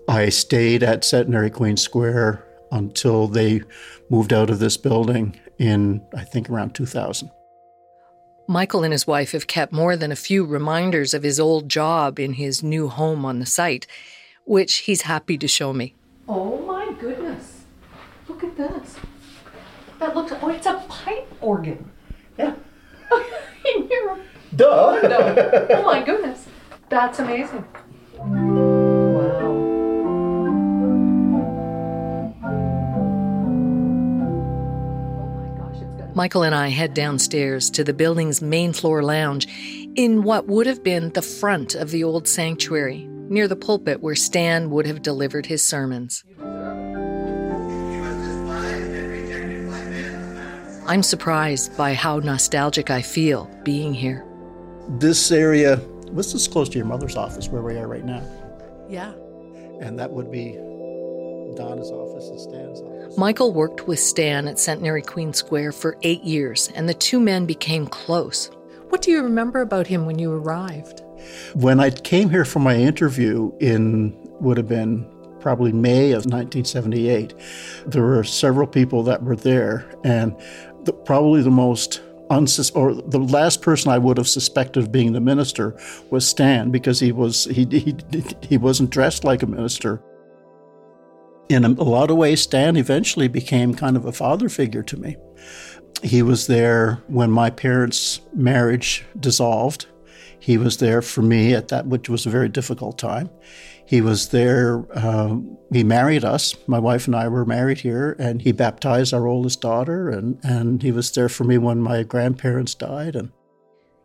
I 0.07 0.29
stayed 0.29 0.81
at 0.81 1.03
Centenary 1.03 1.49
Queen 1.49 1.75
Square 1.75 2.41
until 2.71 3.27
they 3.27 3.61
moved 4.09 4.31
out 4.31 4.49
of 4.49 4.59
this 4.59 4.77
building 4.77 5.37
in, 5.57 6.01
I 6.15 6.23
think, 6.23 6.49
around 6.49 6.73
2000. 6.73 7.29
Michael 8.47 8.85
and 8.85 8.93
his 8.93 9.05
wife 9.05 9.33
have 9.33 9.47
kept 9.47 9.73
more 9.73 9.97
than 9.97 10.13
a 10.13 10.15
few 10.15 10.45
reminders 10.45 11.13
of 11.13 11.23
his 11.23 11.37
old 11.37 11.67
job 11.67 12.17
in 12.17 12.33
his 12.33 12.63
new 12.63 12.87
home 12.87 13.25
on 13.25 13.39
the 13.39 13.45
site, 13.45 13.85
which 14.49 14.77
he's 14.79 15.03
happy 15.03 15.37
to 15.37 15.47
show 15.47 15.71
me. 15.71 15.93
Oh 16.27 16.57
my 16.65 16.91
goodness. 16.99 17.65
Look 18.27 18.43
at 18.43 18.57
this. 18.57 18.95
That 19.99 20.15
looks, 20.15 20.31
oh, 20.41 20.49
it's 20.49 20.65
a 20.65 20.83
pipe 20.89 21.31
organ. 21.39 21.91
Yeah. 22.35 22.55
in 23.75 23.87
your 23.87 24.17
Duh. 24.55 24.99
window. 25.01 25.67
Oh 25.69 25.83
my 25.83 26.03
goodness. 26.03 26.47
That's 26.89 27.19
amazing. 27.19 27.63
Wow. 28.17 28.79
Michael 36.15 36.43
and 36.43 36.55
I 36.55 36.69
head 36.69 36.95
downstairs 36.95 37.69
to 37.69 37.83
the 37.83 37.93
building's 37.93 38.41
main 38.41 38.73
floor 38.73 39.03
lounge 39.03 39.47
in 39.95 40.23
what 40.23 40.47
would 40.47 40.65
have 40.65 40.83
been 40.83 41.11
the 41.11 41.21
front 41.21 41.75
of 41.75 41.91
the 41.91 42.03
old 42.03 42.27
sanctuary, 42.27 43.08
near 43.29 43.47
the 43.47 43.55
pulpit 43.55 44.01
where 44.01 44.15
Stan 44.15 44.69
would 44.69 44.87
have 44.87 45.01
delivered 45.01 45.45
his 45.45 45.63
sermons. 45.63 46.23
I'm 50.87 51.03
surprised 51.03 51.77
by 51.77 51.93
how 51.93 52.17
nostalgic 52.17 52.89
I 52.89 53.03
feel 53.03 53.49
being 53.63 53.93
here. 53.93 54.25
This 54.97 55.31
area 55.31 55.79
was 56.11 56.33
this 56.33 56.47
close 56.47 56.67
to 56.69 56.77
your 56.77 56.87
mother's 56.87 57.15
office 57.15 57.47
where 57.47 57.61
we 57.61 57.77
are 57.77 57.87
right 57.87 58.03
now. 58.03 58.23
Yeah. 58.89 59.13
And 59.81 59.99
that 59.99 60.09
would 60.09 60.31
be 60.31 60.53
Donna's 61.55 61.91
office 61.91 62.29
and 62.29 62.39
Stan's 62.39 62.81
office. 62.81 63.17
Michael 63.17 63.53
worked 63.53 63.87
with 63.87 63.99
Stan 63.99 64.47
at 64.47 64.57
Centenary 64.57 65.03
Queen 65.03 65.31
Square 65.31 65.73
for 65.73 65.95
eight 66.01 66.23
years, 66.23 66.69
and 66.73 66.89
the 66.89 66.93
two 66.95 67.19
men 67.19 67.45
became 67.45 67.85
close. 67.85 68.49
What 68.89 69.03
do 69.03 69.11
you 69.11 69.21
remember 69.21 69.61
about 69.61 69.85
him 69.85 70.07
when 70.07 70.17
you 70.17 70.31
arrived? 70.31 71.03
When 71.53 71.79
I 71.79 71.89
came 71.89 72.29
here 72.29 72.45
for 72.45 72.59
my 72.59 72.75
interview 72.75 73.51
in 73.59 74.17
would 74.39 74.57
have 74.57 74.67
been 74.67 75.07
probably 75.39 75.71
May 75.71 76.11
of 76.11 76.25
1978, 76.25 77.33
there 77.87 78.03
were 78.03 78.23
several 78.23 78.67
people 78.67 79.03
that 79.03 79.23
were 79.23 79.35
there, 79.35 79.89
and 80.03 80.35
the, 80.83 80.93
probably 80.93 81.41
the 81.41 81.51
most 81.51 82.01
unsus- 82.29 82.75
or 82.75 82.93
the 82.93 83.19
last 83.19 83.61
person 83.61 83.91
I 83.91 83.97
would 83.97 84.17
have 84.17 84.27
suspected 84.27 84.83
of 84.83 84.91
being 84.91 85.13
the 85.13 85.21
minister 85.21 85.77
was 86.09 86.27
Stan 86.27 86.71
because 86.71 86.99
he 86.99 87.11
was 87.11 87.45
he 87.45 87.65
he, 87.65 87.95
he 88.41 88.57
wasn't 88.57 88.89
dressed 88.89 89.23
like 89.23 89.43
a 89.43 89.47
minister 89.47 90.01
in 91.49 91.65
a, 91.65 91.69
lot 91.69 92.11
of 92.11 92.17
ways, 92.17 92.43
Stan 92.43 92.77
eventually 92.77 93.27
became 93.27 93.73
kind 93.73 93.97
of 93.97 94.05
a 94.05 94.11
father 94.11 94.49
figure 94.49 94.83
to 94.83 94.97
me. 94.97 95.17
He 96.03 96.21
was 96.21 96.47
there 96.47 97.01
when 97.07 97.31
my 97.31 97.49
parents' 97.49 98.21
marriage 98.33 99.03
dissolved. 99.19 99.87
He 100.39 100.57
was 100.57 100.77
there 100.77 101.01
for 101.01 101.21
me 101.21 101.53
at 101.53 101.67
that, 101.69 101.87
which 101.87 102.09
was 102.09 102.25
a 102.25 102.29
very 102.29 102.49
difficult 102.49 102.97
time. 102.97 103.29
He 103.85 104.01
was 104.01 104.29
there, 104.29 104.85
uh, 104.97 105.37
he 105.71 105.83
married 105.83 106.23
us. 106.23 106.55
My 106.67 106.79
wife 106.79 107.07
and 107.07 107.15
I 107.15 107.27
were 107.27 107.45
married 107.45 107.79
here, 107.79 108.15
and 108.19 108.41
he 108.41 108.51
baptized 108.51 109.13
our 109.13 109.27
oldest 109.27 109.61
daughter, 109.61 110.09
and, 110.09 110.39
and 110.43 110.81
he 110.81 110.91
was 110.91 111.11
there 111.11 111.29
for 111.29 111.43
me 111.43 111.57
when 111.57 111.81
my 111.81 112.03
grandparents 112.03 112.75
died. 112.75 113.15
And 113.15 113.31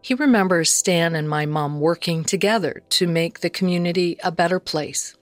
he 0.03 0.15
remembers 0.15 0.71
Stan 0.71 1.15
and 1.15 1.29
my 1.29 1.47
mom 1.47 1.81
working 1.81 2.25
together 2.25 2.83
to 2.91 3.07
make 3.07 3.41
the 3.41 3.51
community 3.51 4.19
a 4.23 4.33
better 4.33 4.61
place 4.61 5.15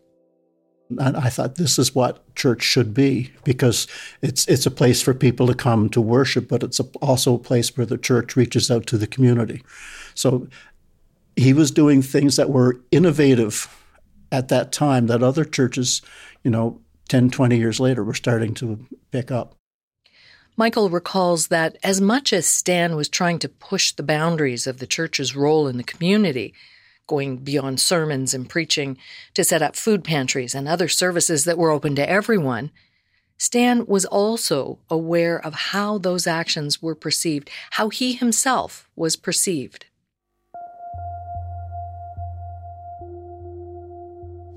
And 0.98 1.16
I 1.16 1.28
thought 1.28 1.54
this 1.54 1.78
is 1.78 1.94
what 1.94 2.34
church 2.34 2.62
should 2.62 2.92
be 2.94 3.32
because 3.44 3.86
it's 4.22 4.46
it's 4.48 4.66
a 4.66 4.70
place 4.70 5.00
for 5.02 5.14
people 5.14 5.46
to 5.46 5.54
come 5.54 5.88
to 5.90 6.00
worship, 6.00 6.48
but 6.48 6.62
it's 6.62 6.80
a, 6.80 6.84
also 7.00 7.34
a 7.34 7.38
place 7.38 7.76
where 7.76 7.86
the 7.86 7.98
church 7.98 8.36
reaches 8.36 8.70
out 8.70 8.86
to 8.86 8.98
the 8.98 9.06
community. 9.06 9.62
So 10.14 10.48
he 11.36 11.52
was 11.52 11.70
doing 11.70 12.02
things 12.02 12.36
that 12.36 12.50
were 12.50 12.80
innovative 12.90 13.68
at 14.30 14.48
that 14.48 14.72
time 14.72 15.06
that 15.06 15.22
other 15.22 15.44
churches, 15.44 16.02
you 16.42 16.50
know, 16.50 16.80
10, 17.08 17.30
20 17.30 17.58
years 17.58 17.78
later 17.80 18.02
were 18.02 18.14
starting 18.14 18.54
to 18.54 18.86
pick 19.10 19.30
up. 19.30 19.54
Michael 20.56 20.90
recalls 20.90 21.48
that 21.48 21.76
as 21.82 22.00
much 22.00 22.32
as 22.32 22.46
Stan 22.46 22.94
was 22.94 23.08
trying 23.08 23.38
to 23.38 23.48
push 23.48 23.92
the 23.92 24.02
boundaries 24.02 24.66
of 24.66 24.78
the 24.78 24.86
church's 24.86 25.34
role 25.34 25.66
in 25.66 25.78
the 25.78 25.82
community, 25.82 26.54
going 27.06 27.38
beyond 27.38 27.80
sermons 27.80 28.34
and 28.34 28.48
preaching 28.48 28.96
to 29.34 29.44
set 29.44 29.62
up 29.62 29.76
food 29.76 30.04
pantries 30.04 30.54
and 30.54 30.68
other 30.68 30.88
services 30.88 31.44
that 31.44 31.58
were 31.58 31.70
open 31.70 31.94
to 31.96 32.08
everyone, 32.08 32.70
Stan 33.38 33.86
was 33.86 34.04
also 34.04 34.78
aware 34.88 35.36
of 35.44 35.54
how 35.54 35.98
those 35.98 36.26
actions 36.26 36.80
were 36.80 36.94
perceived, 36.94 37.50
how 37.72 37.88
he 37.88 38.12
himself 38.12 38.88
was 38.94 39.16
perceived. 39.16 39.86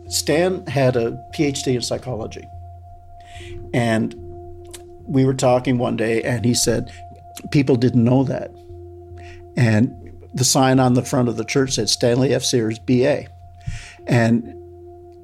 Stan 0.07 0.65
had 0.67 0.95
a 0.95 1.11
PhD 1.33 1.75
in 1.75 1.81
psychology. 1.81 2.47
And 3.73 4.15
we 5.07 5.25
were 5.25 5.33
talking 5.33 5.77
one 5.77 5.97
day, 5.97 6.21
and 6.23 6.45
he 6.45 6.53
said, 6.53 6.91
People 7.51 7.75
didn't 7.75 8.03
know 8.03 8.23
that. 8.23 8.51
And 9.57 9.93
the 10.33 10.43
sign 10.43 10.79
on 10.79 10.93
the 10.93 11.03
front 11.03 11.29
of 11.29 11.37
the 11.37 11.45
church 11.45 11.73
said 11.73 11.89
Stanley 11.89 12.33
F. 12.33 12.43
Sears, 12.43 12.79
BA. 12.79 13.25
And 14.07 14.53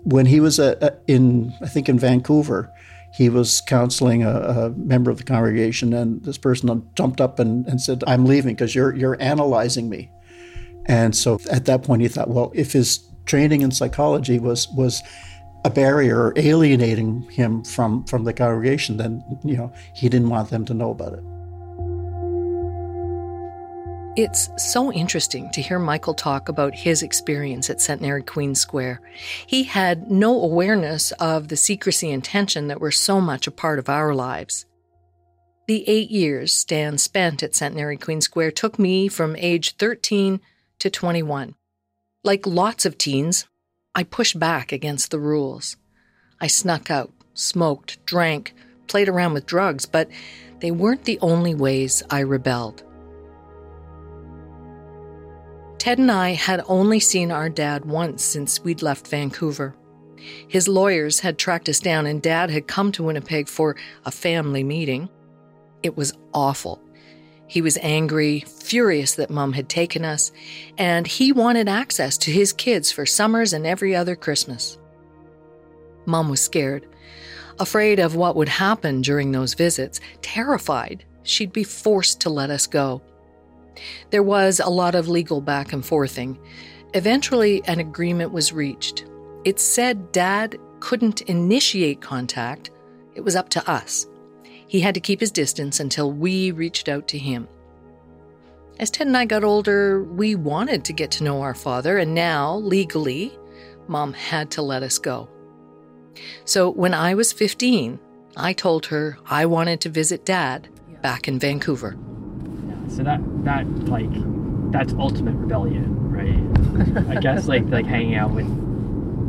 when 0.03 0.25
he 0.25 0.39
was 0.39 0.59
a, 0.59 0.77
a, 0.81 0.91
in, 1.07 1.53
I 1.61 1.67
think 1.67 1.89
in 1.89 1.99
Vancouver, 1.99 2.71
he 3.13 3.29
was 3.29 3.61
counseling 3.61 4.23
a, 4.23 4.29
a, 4.29 4.69
member 4.71 5.11
of 5.11 5.17
the 5.17 5.23
congregation, 5.23 5.93
and 5.93 6.23
this 6.23 6.37
person 6.37 6.89
jumped 6.95 7.19
up 7.19 7.39
and, 7.39 7.67
and 7.67 7.81
said, 7.81 8.03
"I'm 8.07 8.25
leaving 8.25 8.55
because 8.55 8.73
you're 8.73 8.95
you're 8.95 9.21
analyzing 9.21 9.89
me." 9.89 10.09
And 10.85 11.15
so 11.15 11.39
at 11.51 11.65
that 11.65 11.83
point, 11.83 12.01
he 12.01 12.07
thought, 12.07 12.29
well, 12.29 12.51
if 12.55 12.71
his 12.73 13.10
training 13.25 13.61
in 13.61 13.71
psychology 13.71 14.39
was 14.39 14.67
was 14.69 15.01
a 15.63 15.69
barrier 15.69 16.33
alienating 16.35 17.21
him 17.29 17.63
from 17.63 18.03
from 18.05 18.23
the 18.23 18.33
congregation, 18.33 18.97
then 18.97 19.23
you 19.43 19.57
know 19.57 19.71
he 19.95 20.09
didn't 20.09 20.29
want 20.29 20.49
them 20.49 20.65
to 20.65 20.73
know 20.73 20.91
about 20.91 21.13
it. 21.13 21.23
It's 24.17 24.49
so 24.57 24.91
interesting 24.91 25.49
to 25.51 25.61
hear 25.61 25.79
Michael 25.79 26.13
talk 26.13 26.49
about 26.49 26.75
his 26.75 27.01
experience 27.01 27.69
at 27.69 27.79
Centenary 27.79 28.23
Queen 28.23 28.55
Square. 28.55 28.99
He 29.47 29.63
had 29.63 30.11
no 30.11 30.41
awareness 30.41 31.13
of 31.13 31.47
the 31.47 31.55
secrecy 31.55 32.11
and 32.11 32.21
tension 32.21 32.67
that 32.67 32.81
were 32.81 32.91
so 32.91 33.21
much 33.21 33.47
a 33.47 33.51
part 33.51 33.79
of 33.79 33.87
our 33.87 34.13
lives. 34.13 34.65
The 35.67 35.87
eight 35.87 36.11
years 36.11 36.51
Stan 36.51 36.97
spent 36.97 37.41
at 37.41 37.55
Centenary 37.55 37.95
Queen 37.95 38.19
Square 38.19 38.51
took 38.51 38.77
me 38.77 39.07
from 39.07 39.37
age 39.37 39.77
13 39.77 40.41
to 40.79 40.89
21. 40.89 41.55
Like 42.23 42.45
lots 42.45 42.85
of 42.85 42.99
teens, 42.99 43.47
I 43.95 44.03
pushed 44.03 44.37
back 44.37 44.71
against 44.71 45.09
the 45.09 45.19
rules. 45.19 45.75
I 46.39 46.45
snuck 46.45 46.91
out, 46.91 47.11
smoked, 47.33 48.05
drank, 48.05 48.53
played 48.87 49.09
around 49.09 49.33
with 49.33 49.47
drugs, 49.47 49.87
but 49.87 50.07
they 50.59 50.69
weren't 50.69 51.05
the 51.05 51.17
only 51.21 51.55
ways 51.55 52.03
I 52.11 52.19
rebelled. 52.19 52.83
Ted 55.79 55.97
and 55.97 56.11
I 56.11 56.33
had 56.33 56.63
only 56.67 56.99
seen 56.99 57.31
our 57.31 57.49
dad 57.49 57.85
once 57.85 58.23
since 58.23 58.63
we'd 58.63 58.83
left 58.83 59.07
Vancouver. 59.07 59.75
His 60.47 60.67
lawyers 60.67 61.21
had 61.21 61.39
tracked 61.39 61.69
us 61.69 61.79
down, 61.79 62.05
and 62.05 62.21
dad 62.21 62.51
had 62.51 62.67
come 62.67 62.91
to 62.91 63.03
Winnipeg 63.03 63.49
for 63.49 63.75
a 64.05 64.11
family 64.11 64.63
meeting. 64.63 65.09
It 65.81 65.97
was 65.97 66.13
awful. 66.35 66.79
He 67.51 67.61
was 67.61 67.77
angry, 67.81 68.45
furious 68.47 69.15
that 69.15 69.29
mum 69.29 69.51
had 69.51 69.67
taken 69.67 70.05
us, 70.05 70.31
and 70.77 71.05
he 71.05 71.33
wanted 71.33 71.67
access 71.67 72.17
to 72.19 72.31
his 72.31 72.53
kids 72.53 72.93
for 72.93 73.05
summers 73.05 73.51
and 73.51 73.67
every 73.67 73.93
other 73.93 74.15
Christmas. 74.15 74.77
Mum 76.05 76.29
was 76.29 76.39
scared, 76.39 76.87
afraid 77.59 77.99
of 77.99 78.15
what 78.15 78.37
would 78.37 78.47
happen 78.47 79.01
during 79.01 79.33
those 79.33 79.53
visits, 79.53 79.99
terrified 80.21 81.03
she'd 81.23 81.51
be 81.51 81.65
forced 81.65 82.21
to 82.21 82.29
let 82.29 82.49
us 82.49 82.67
go. 82.67 83.01
There 84.11 84.23
was 84.23 84.61
a 84.61 84.69
lot 84.69 84.95
of 84.95 85.09
legal 85.09 85.41
back 85.41 85.73
and 85.73 85.85
forthing. 85.85 86.39
Eventually, 86.93 87.61
an 87.65 87.81
agreement 87.81 88.31
was 88.31 88.53
reached. 88.53 89.03
It 89.43 89.59
said 89.59 90.13
Dad 90.13 90.57
couldn't 90.79 91.19
initiate 91.23 91.99
contact, 91.99 92.71
it 93.13 93.25
was 93.25 93.35
up 93.35 93.49
to 93.49 93.69
us. 93.69 94.07
He 94.71 94.79
had 94.79 94.93
to 94.93 95.01
keep 95.01 95.19
his 95.19 95.31
distance 95.31 95.81
until 95.81 96.13
we 96.13 96.51
reached 96.51 96.87
out 96.87 97.09
to 97.09 97.17
him. 97.17 97.49
As 98.79 98.89
Ted 98.89 99.05
and 99.05 99.17
I 99.17 99.25
got 99.25 99.43
older, 99.43 100.01
we 100.01 100.33
wanted 100.33 100.85
to 100.85 100.93
get 100.93 101.11
to 101.11 101.25
know 101.25 101.41
our 101.41 101.53
father, 101.53 101.97
and 101.97 102.15
now, 102.15 102.55
legally, 102.55 103.37
Mom 103.89 104.13
had 104.13 104.49
to 104.51 104.61
let 104.61 104.81
us 104.81 104.97
go. 104.97 105.27
So 106.45 106.69
when 106.69 106.93
I 106.93 107.15
was 107.15 107.33
15, 107.33 107.99
I 108.37 108.53
told 108.53 108.85
her 108.85 109.17
I 109.25 109.45
wanted 109.45 109.81
to 109.81 109.89
visit 109.89 110.25
Dad 110.25 110.69
back 111.01 111.27
in 111.27 111.37
Vancouver. 111.37 111.97
So 112.87 113.03
that 113.03 113.19
that 113.43 113.67
like 113.89 114.09
that's 114.71 114.93
ultimate 114.93 115.35
rebellion, 115.35 116.09
right? 116.09 117.17
I 117.17 117.19
guess 117.19 117.49
like 117.49 117.65
like 117.65 117.85
hanging 117.85 118.15
out 118.15 118.31
with 118.31 118.47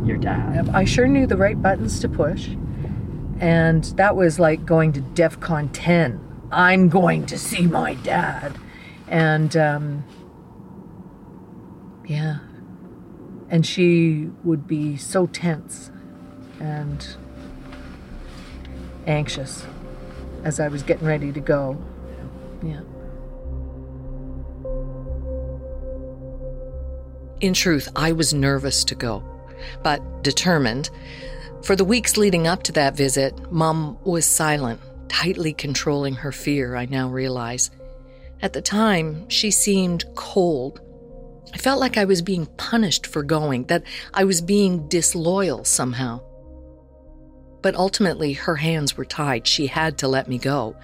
your 0.06 0.18
dad. 0.18 0.68
I 0.68 0.84
sure 0.84 1.08
knew 1.08 1.26
the 1.26 1.36
right 1.36 1.60
buttons 1.60 1.98
to 1.98 2.08
push. 2.08 2.50
And 3.40 3.84
that 3.96 4.16
was 4.16 4.38
like 4.38 4.64
going 4.64 4.92
to 4.92 5.00
DEF 5.00 5.40
CON 5.40 5.68
10. 5.70 6.48
I'm 6.52 6.88
going 6.88 7.26
to 7.26 7.38
see 7.38 7.66
my 7.66 7.94
dad. 7.94 8.56
And 9.08 9.56
um, 9.56 10.04
yeah. 12.06 12.38
And 13.48 13.66
she 13.66 14.30
would 14.44 14.66
be 14.66 14.96
so 14.96 15.26
tense 15.26 15.90
and 16.60 17.16
anxious 19.06 19.66
as 20.44 20.60
I 20.60 20.68
was 20.68 20.82
getting 20.82 21.06
ready 21.06 21.32
to 21.32 21.40
go. 21.40 21.82
Yeah. 22.62 22.80
In 27.40 27.54
truth, 27.54 27.88
I 27.96 28.12
was 28.12 28.32
nervous 28.32 28.84
to 28.84 28.94
go, 28.94 29.24
but 29.82 30.22
determined. 30.22 30.90
For 31.64 31.76
the 31.76 31.84
weeks 31.84 32.16
leading 32.16 32.48
up 32.48 32.64
to 32.64 32.72
that 32.72 32.96
visit, 32.96 33.52
Mom 33.52 33.96
was 34.02 34.26
silent, 34.26 34.80
tightly 35.08 35.52
controlling 35.52 36.14
her 36.14 36.32
fear, 36.32 36.74
I 36.74 36.86
now 36.86 37.08
realize. 37.08 37.70
At 38.40 38.52
the 38.52 38.60
time, 38.60 39.28
she 39.28 39.52
seemed 39.52 40.04
cold. 40.16 40.80
I 41.54 41.58
felt 41.58 41.78
like 41.78 41.96
I 41.96 42.04
was 42.04 42.20
being 42.20 42.46
punished 42.56 43.06
for 43.06 43.22
going, 43.22 43.64
that 43.66 43.84
I 44.12 44.24
was 44.24 44.40
being 44.40 44.88
disloyal 44.88 45.64
somehow. 45.64 46.20
But 47.62 47.76
ultimately, 47.76 48.32
her 48.32 48.56
hands 48.56 48.96
were 48.96 49.04
tied. 49.04 49.46
She 49.46 49.68
had 49.68 49.98
to 49.98 50.08
let 50.08 50.26
me 50.26 50.38
go. 50.38 50.74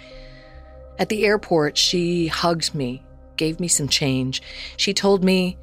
At 0.96 1.08
the 1.08 1.24
airport, 1.24 1.76
she 1.76 2.28
hugged 2.28 2.72
me, 2.72 3.02
gave 3.36 3.58
me 3.58 3.66
some 3.66 3.88
change. 3.88 4.42
She 4.76 4.94
told 4.94 5.24
me 5.24 5.58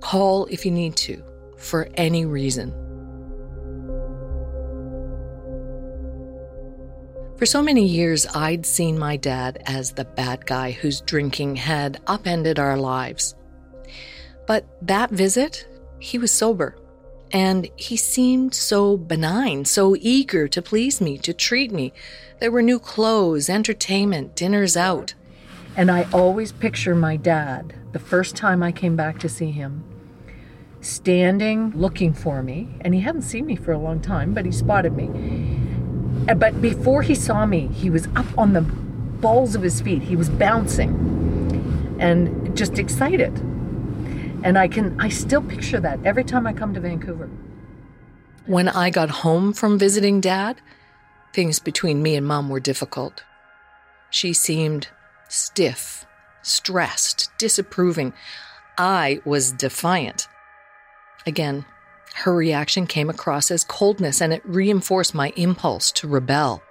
Call 0.00 0.44
if 0.46 0.66
you 0.66 0.70
need 0.70 0.94
to, 0.96 1.24
for 1.56 1.88
any 1.94 2.26
reason. 2.26 2.87
For 7.38 7.46
so 7.46 7.62
many 7.62 7.86
years, 7.86 8.26
I'd 8.34 8.66
seen 8.66 8.98
my 8.98 9.16
dad 9.16 9.62
as 9.64 9.92
the 9.92 10.04
bad 10.04 10.44
guy 10.44 10.72
whose 10.72 11.02
drinking 11.02 11.54
had 11.54 12.00
upended 12.08 12.58
our 12.58 12.76
lives. 12.76 13.36
But 14.48 14.66
that 14.82 15.12
visit, 15.12 15.68
he 16.00 16.18
was 16.18 16.32
sober. 16.32 16.76
And 17.30 17.70
he 17.76 17.96
seemed 17.96 18.56
so 18.56 18.96
benign, 18.96 19.64
so 19.66 19.94
eager 20.00 20.48
to 20.48 20.60
please 20.60 21.00
me, 21.00 21.16
to 21.18 21.32
treat 21.32 21.70
me. 21.70 21.92
There 22.40 22.50
were 22.50 22.60
new 22.60 22.80
clothes, 22.80 23.48
entertainment, 23.48 24.34
dinners 24.34 24.76
out. 24.76 25.14
And 25.76 25.92
I 25.92 26.08
always 26.12 26.50
picture 26.50 26.96
my 26.96 27.14
dad, 27.14 27.72
the 27.92 28.00
first 28.00 28.34
time 28.34 28.64
I 28.64 28.72
came 28.72 28.96
back 28.96 29.20
to 29.20 29.28
see 29.28 29.52
him, 29.52 29.84
standing 30.80 31.70
looking 31.70 32.12
for 32.12 32.42
me. 32.42 32.78
And 32.80 32.94
he 32.94 33.00
hadn't 33.02 33.22
seen 33.22 33.46
me 33.46 33.54
for 33.54 33.70
a 33.70 33.78
long 33.78 34.00
time, 34.00 34.34
but 34.34 34.44
he 34.44 34.50
spotted 34.50 34.96
me. 34.96 35.77
But 36.26 36.60
before 36.60 37.02
he 37.02 37.14
saw 37.14 37.46
me, 37.46 37.68
he 37.68 37.90
was 37.90 38.06
up 38.16 38.26
on 38.36 38.52
the 38.52 38.60
balls 38.60 39.54
of 39.54 39.62
his 39.62 39.80
feet. 39.80 40.02
He 40.02 40.16
was 40.16 40.28
bouncing 40.28 41.96
and 41.98 42.56
just 42.56 42.78
excited. 42.78 43.36
And 44.44 44.56
I 44.56 44.68
can 44.68 44.98
I 45.00 45.08
still 45.08 45.42
picture 45.42 45.80
that 45.80 45.98
every 46.04 46.24
time 46.24 46.46
I 46.46 46.52
come 46.52 46.74
to 46.74 46.80
Vancouver. 46.80 47.28
When 48.46 48.68
I 48.68 48.90
got 48.90 49.10
home 49.10 49.52
from 49.52 49.78
visiting 49.78 50.20
dad, 50.20 50.60
things 51.32 51.58
between 51.58 52.02
me 52.02 52.14
and 52.16 52.26
mom 52.26 52.48
were 52.48 52.60
difficult. 52.60 53.24
She 54.10 54.32
seemed 54.32 54.88
stiff, 55.28 56.06
stressed, 56.42 57.30
disapproving. 57.38 58.14
I 58.78 59.20
was 59.24 59.52
defiant. 59.52 60.28
Again, 61.26 61.66
her 62.18 62.34
reaction 62.34 62.86
came 62.86 63.08
across 63.08 63.50
as 63.50 63.62
coldness 63.62 64.20
and 64.20 64.32
it 64.32 64.42
reinforced 64.44 65.14
my 65.14 65.32
impulse 65.36 65.92
to 65.92 66.08
rebel. 66.08 66.62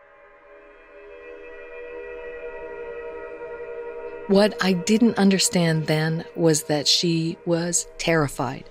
What 4.27 4.61
I 4.61 4.73
didn't 4.73 5.17
understand 5.17 5.87
then 5.87 6.25
was 6.35 6.63
that 6.63 6.85
she 6.85 7.37
was 7.45 7.87
terrified, 7.97 8.69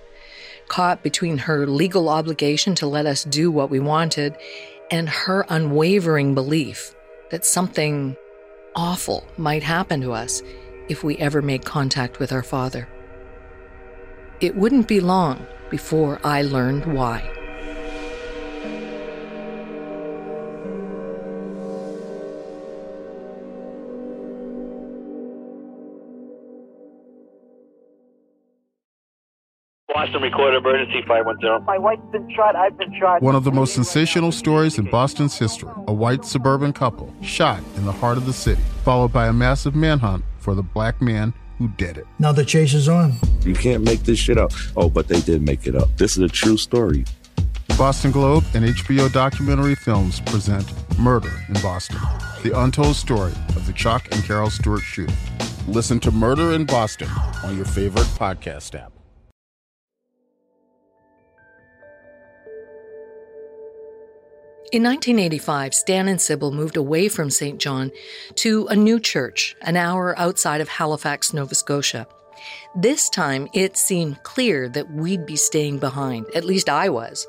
caught 0.67 1.01
between 1.01 1.39
her 1.39 1.65
legal 1.65 2.09
obligation 2.09 2.75
to 2.75 2.85
let 2.85 3.07
us 3.07 3.23
do 3.23 3.49
what 3.49 3.71
we 3.71 3.79
wanted 3.79 4.35
and 4.91 5.09
her 5.09 5.47
unwavering 5.49 6.35
belief 6.35 6.93
that 7.31 7.43
something 7.43 8.15
awful 8.75 9.25
might 9.35 9.63
happen 9.63 9.99
to 10.01 10.13
us 10.13 10.43
if 10.89 11.03
we 11.03 11.17
ever 11.17 11.41
made 11.41 11.65
contact 11.65 12.19
with 12.19 12.31
our 12.31 12.43
father. 12.43 12.87
It 14.39 14.55
wouldn't 14.55 14.87
be 14.87 14.99
long 14.99 15.47
before 15.69 16.19
I 16.23 16.41
learned 16.43 16.85
why. 16.93 17.33
Boston 29.93 30.21
record 30.21 30.53
emergency 30.53 31.01
510. 31.07 31.65
My 31.65 31.77
wife's 31.77 32.01
been 32.11 32.29
shot. 32.35 32.55
I've 32.55 32.77
been 32.77 32.93
shot. 32.99 33.21
One 33.21 33.35
of 33.35 33.43
the 33.43 33.51
most 33.51 33.73
sensational 33.73 34.31
stories 34.31 34.77
in 34.77 34.85
Boston's 34.85 35.37
history 35.37 35.71
a 35.87 35.93
white 35.93 36.23
suburban 36.23 36.71
couple 36.71 37.11
shot 37.23 37.61
in 37.75 37.85
the 37.85 37.91
heart 37.91 38.17
of 38.17 38.25
the 38.25 38.33
city, 38.33 38.61
followed 38.83 39.11
by 39.11 39.27
a 39.27 39.33
massive 39.33 39.75
manhunt 39.75 40.23
for 40.37 40.53
the 40.53 40.61
black 40.61 41.01
man 41.01 41.33
who 41.57 41.67
did 41.69 41.97
it. 41.97 42.05
Now 42.19 42.31
the 42.31 42.45
chase 42.45 42.73
is 42.73 42.87
on. 42.87 43.13
You 43.41 43.53
can't 43.53 43.83
make 43.83 44.03
this 44.03 44.19
shit 44.19 44.37
up. 44.37 44.51
Oh, 44.75 44.89
but 44.89 45.07
they 45.07 45.21
did 45.21 45.41
make 45.41 45.67
it 45.67 45.75
up. 45.75 45.89
This 45.97 46.17
is 46.17 46.23
a 46.23 46.27
true 46.27 46.57
story. 46.57 47.05
The 47.67 47.75
Boston 47.75 48.11
Globe 48.11 48.43
and 48.53 48.65
HBO 48.65 49.11
documentary 49.11 49.75
films 49.75 50.19
present 50.21 50.71
Murder 50.97 51.31
in 51.47 51.55
Boston, 51.61 51.99
the 52.43 52.59
untold 52.59 52.95
story 52.95 53.33
of 53.49 53.67
the 53.67 53.73
Chuck 53.73 54.07
and 54.11 54.23
Carol 54.23 54.49
Stewart 54.49 54.81
shooting. 54.81 55.15
Listen 55.67 55.99
to 55.99 56.11
Murder 56.11 56.53
in 56.53 56.65
Boston 56.65 57.09
on 57.43 57.55
your 57.55 57.65
favorite 57.65 58.07
podcast 58.17 58.73
app. 58.73 58.96
In 64.73 64.83
1985, 64.83 65.73
Stan 65.73 66.09
and 66.09 66.19
Sybil 66.19 66.51
moved 66.51 66.75
away 66.75 67.07
from 67.07 67.29
Saint 67.29 67.57
John 67.57 67.89
to 68.35 68.67
a 68.67 68.75
new 68.75 68.99
church 68.99 69.55
an 69.61 69.77
hour 69.77 70.13
outside 70.19 70.59
of 70.59 70.67
Halifax, 70.67 71.33
Nova 71.33 71.55
Scotia. 71.55 72.05
This 72.75 73.09
time, 73.09 73.47
it 73.53 73.77
seemed 73.77 74.21
clear 74.23 74.67
that 74.67 74.91
we'd 74.91 75.25
be 75.25 75.37
staying 75.37 75.79
behind. 75.79 76.25
At 76.35 76.43
least 76.43 76.67
I 76.67 76.89
was. 76.89 77.25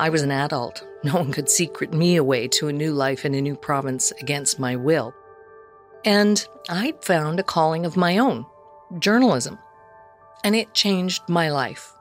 I 0.00 0.08
was 0.08 0.22
an 0.22 0.32
adult. 0.32 0.84
No 1.02 1.14
one 1.14 1.32
could 1.32 1.48
secret 1.48 1.94
me 1.94 2.16
away 2.16 2.46
to 2.48 2.68
a 2.68 2.74
new 2.74 2.92
life 2.92 3.24
in 3.24 3.34
a 3.34 3.40
new 3.40 3.56
province 3.56 4.12
against 4.20 4.58
my 4.58 4.76
will. 4.76 5.14
And 6.04 6.46
I'd 6.68 7.02
found 7.02 7.40
a 7.40 7.42
calling 7.42 7.86
of 7.86 7.96
my 7.96 8.18
own 8.18 8.44
journalism. 8.98 9.58
And 10.44 10.54
it 10.54 10.74
changed 10.74 11.22
my 11.26 11.50
life. 11.50 11.94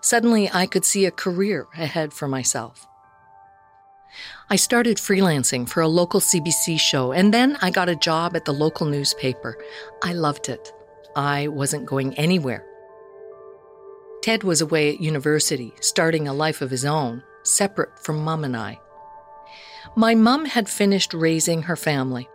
Suddenly, 0.00 0.50
I 0.52 0.66
could 0.66 0.84
see 0.84 1.04
a 1.04 1.12
career 1.12 1.68
ahead 1.76 2.12
for 2.12 2.26
myself. 2.26 2.84
I 4.48 4.54
started 4.54 4.98
freelancing 4.98 5.68
for 5.68 5.80
a 5.80 5.88
local 5.88 6.20
CBC 6.20 6.78
show, 6.78 7.10
and 7.10 7.34
then 7.34 7.56
I 7.62 7.70
got 7.70 7.88
a 7.88 7.96
job 7.96 8.36
at 8.36 8.44
the 8.44 8.54
local 8.54 8.86
newspaper. 8.86 9.58
I 10.04 10.12
loved 10.12 10.48
it. 10.48 10.72
I 11.16 11.48
wasn't 11.48 11.84
going 11.84 12.14
anywhere. 12.14 12.64
Ted 14.22 14.44
was 14.44 14.60
away 14.60 14.94
at 14.94 15.00
university, 15.00 15.74
starting 15.80 16.28
a 16.28 16.32
life 16.32 16.62
of 16.62 16.70
his 16.70 16.84
own, 16.84 17.24
separate 17.42 17.98
from 17.98 18.22
Mum 18.22 18.44
and 18.44 18.56
I. 18.56 18.78
My 19.96 20.14
mum 20.14 20.44
had 20.44 20.68
finished 20.68 21.12
raising 21.12 21.62
her 21.62 21.76
family 21.76 22.28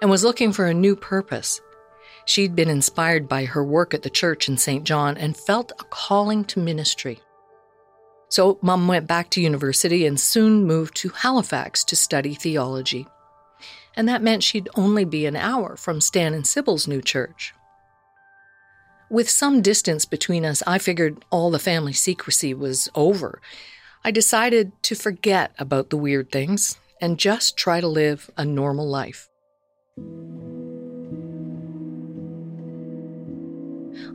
and 0.00 0.10
was 0.10 0.24
looking 0.24 0.52
for 0.52 0.66
a 0.66 0.74
new 0.74 0.96
purpose. 0.96 1.60
She'd 2.24 2.56
been 2.56 2.70
inspired 2.70 3.28
by 3.28 3.44
her 3.44 3.62
work 3.62 3.94
at 3.94 4.02
the 4.02 4.10
church 4.10 4.48
in 4.48 4.56
Saint 4.56 4.82
John 4.82 5.16
and 5.16 5.36
felt 5.36 5.70
a 5.78 5.84
calling 5.84 6.44
to 6.46 6.58
ministry. 6.58 7.20
So, 8.32 8.58
mum 8.62 8.88
went 8.88 9.06
back 9.06 9.28
to 9.32 9.42
university 9.42 10.06
and 10.06 10.18
soon 10.18 10.64
moved 10.64 10.96
to 10.96 11.10
Halifax 11.10 11.84
to 11.84 11.94
study 11.94 12.32
theology. 12.32 13.06
And 13.94 14.08
that 14.08 14.22
meant 14.22 14.42
she'd 14.42 14.70
only 14.74 15.04
be 15.04 15.26
an 15.26 15.36
hour 15.36 15.76
from 15.76 16.00
Stan 16.00 16.32
and 16.32 16.46
Sybil's 16.46 16.88
new 16.88 17.02
church. 17.02 17.52
With 19.10 19.28
some 19.28 19.60
distance 19.60 20.06
between 20.06 20.46
us, 20.46 20.62
I 20.66 20.78
figured 20.78 21.22
all 21.28 21.50
the 21.50 21.58
family 21.58 21.92
secrecy 21.92 22.54
was 22.54 22.88
over. 22.94 23.42
I 24.02 24.10
decided 24.10 24.72
to 24.84 24.94
forget 24.94 25.52
about 25.58 25.90
the 25.90 25.98
weird 25.98 26.32
things 26.32 26.78
and 27.02 27.18
just 27.18 27.58
try 27.58 27.82
to 27.82 27.86
live 27.86 28.30
a 28.38 28.46
normal 28.46 28.88
life. 28.88 29.28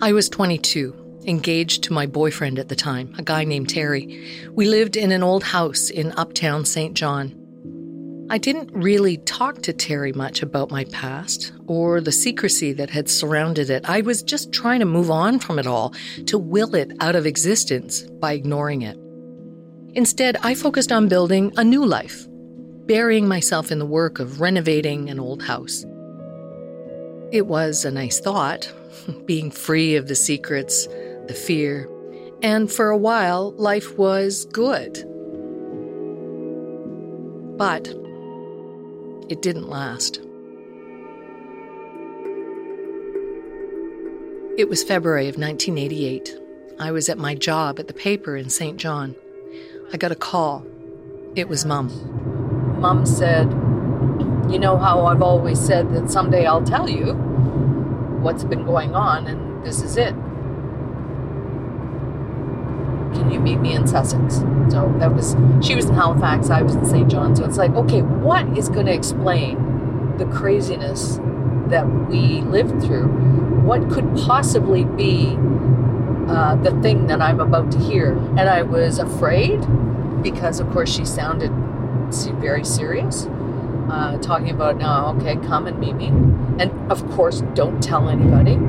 I 0.02 0.12
was 0.12 0.28
22 0.28 1.07
engaged 1.28 1.84
to 1.84 1.94
my 1.94 2.06
boyfriend 2.06 2.58
at 2.58 2.70
the 2.70 2.76
time, 2.76 3.14
a 3.18 3.22
guy 3.22 3.44
named 3.44 3.70
Terry. 3.70 4.50
We 4.54 4.66
lived 4.66 4.96
in 4.96 5.12
an 5.12 5.24
old 5.24 5.44
house 5.44 5.90
in 5.90 6.14
uptown 6.14 6.66
Saint 6.66 6.96
John. 6.96 7.36
I 8.30 8.38
didn't 8.38 8.72
really 8.74 9.18
talk 9.18 9.62
to 9.64 9.74
Terry 9.74 10.12
much 10.12 10.42
about 10.42 10.72
my 10.72 10.86
past 10.86 11.54
or 11.68 12.02
the 12.02 12.12
secrecy 12.12 12.74
that 12.74 12.90
had 12.90 13.10
surrounded 13.10 13.70
it. 13.70 13.88
I 13.90 14.02
was 14.02 14.24
just 14.24 14.52
trying 14.52 14.80
to 14.80 14.86
move 14.86 15.12
on 15.12 15.40
from 15.40 15.60
it 15.60 15.68
all, 15.68 15.94
to 16.26 16.38
will 16.38 16.76
it 16.76 16.92
out 17.00 17.16
of 17.16 17.26
existence 17.26 18.02
by 18.04 18.34
ignoring 18.34 18.82
it. 18.82 18.98
Instead, 19.96 20.38
I 20.44 20.56
focused 20.56 20.92
on 20.92 21.08
building 21.08 21.54
a 21.58 21.64
new 21.64 21.86
life, 21.86 22.28
burying 22.86 23.28
myself 23.28 23.72
in 23.72 23.80
the 23.80 23.86
work 23.86 24.20
of 24.20 24.42
renovating 24.42 25.10
an 25.10 25.20
old 25.20 25.44
house. 25.44 25.86
It 27.32 27.48
was 27.48 27.86
a 27.86 27.92
nice 27.92 28.20
thought, 28.20 28.72
being 29.26 29.52
free 29.52 29.96
of 29.96 30.08
the 30.08 30.16
secrets, 30.16 30.88
the 31.28 31.34
fear, 31.34 31.90
and 32.42 32.72
for 32.72 32.90
a 32.90 32.98
while, 32.98 33.52
life 33.54 33.98
was 33.98 34.46
good. 34.46 35.04
But 37.58 37.88
it 39.30 39.42
didn't 39.42 39.68
last. 39.68 40.22
It 44.58 44.70
was 44.70 44.84
February 44.84 45.28
of 45.28 45.38
1988. 45.38 46.36
I 46.80 46.92
was 46.92 47.10
at 47.10 47.18
my 47.18 47.36
job 47.36 47.80
at 47.80 47.88
the 47.88 47.94
paper 47.94 48.36
in 48.36 48.50
Saint 48.50 48.78
John. 48.78 49.16
I 49.94 49.98
got 49.98 50.12
a 50.12 50.16
call. 50.16 50.66
It 51.36 51.48
was 51.48 51.66
Mum. 51.66 52.80
Mum 52.80 53.06
said, 53.06 53.52
You 54.52 54.60
know 54.60 54.78
how 54.78 55.06
I've 55.06 55.22
always 55.22 55.60
said 55.60 55.94
that 55.94 56.10
someday 56.10 56.46
I'll 56.46 56.64
tell 56.64 56.90
you 56.90 57.14
what's 58.22 58.44
been 58.44 58.66
going 58.66 58.96
on, 58.96 59.28
and 59.28 59.66
this 59.66 59.82
is 59.82 59.98
it 59.98 60.16
can 63.18 63.32
you 63.32 63.37
meet 63.48 63.60
me 63.60 63.74
in 63.74 63.88
Sussex? 63.88 64.36
So 64.70 64.94
that 65.00 65.14
was, 65.14 65.36
she 65.66 65.76
was 65.76 65.86
in 65.86 65.94
Halifax, 65.94 66.50
I 66.50 66.62
was 66.62 66.76
in 66.76 66.86
Saint 66.86 67.10
John. 67.10 67.36
So 67.36 67.46
it's 67.46 67.58
like, 67.58 67.72
okay, 67.72 68.02
what 68.02 68.46
is 68.58 68.70
going 68.70 68.86
to 68.88 68.94
explain 68.94 70.18
the 70.18 70.26
craziness 70.26 71.20
that 71.68 71.86
we 72.10 72.42
lived 72.42 72.82
through? 72.84 73.08
What 73.64 73.90
could 73.90 74.16
possibly 74.16 74.84
be 74.84 75.38
uh, 76.28 76.56
the 76.56 76.72
thing 76.82 77.08
that 77.08 77.22
I'm 77.22 77.40
about 77.40 77.72
to 77.74 77.80
hear? 77.80 78.18
And 78.38 78.42
I 78.42 78.62
was 78.64 79.00
afraid 79.00 79.66
because, 80.22 80.60
of 80.60 80.70
course, 80.72 80.94
she 80.94 81.06
sounded 81.06 81.52
very 82.40 82.66
serious. 82.66 83.28
Uh, 83.90 84.18
talking 84.22 84.50
about 84.50 84.78
now, 84.78 85.16
okay, 85.16 85.36
come 85.48 85.66
and 85.66 85.80
meet 85.80 85.96
me. 85.96 86.08
And 86.60 86.72
of 86.92 87.10
course, 87.12 87.42
don't 87.54 87.82
tell 87.82 88.10
anybody. 88.10 88.60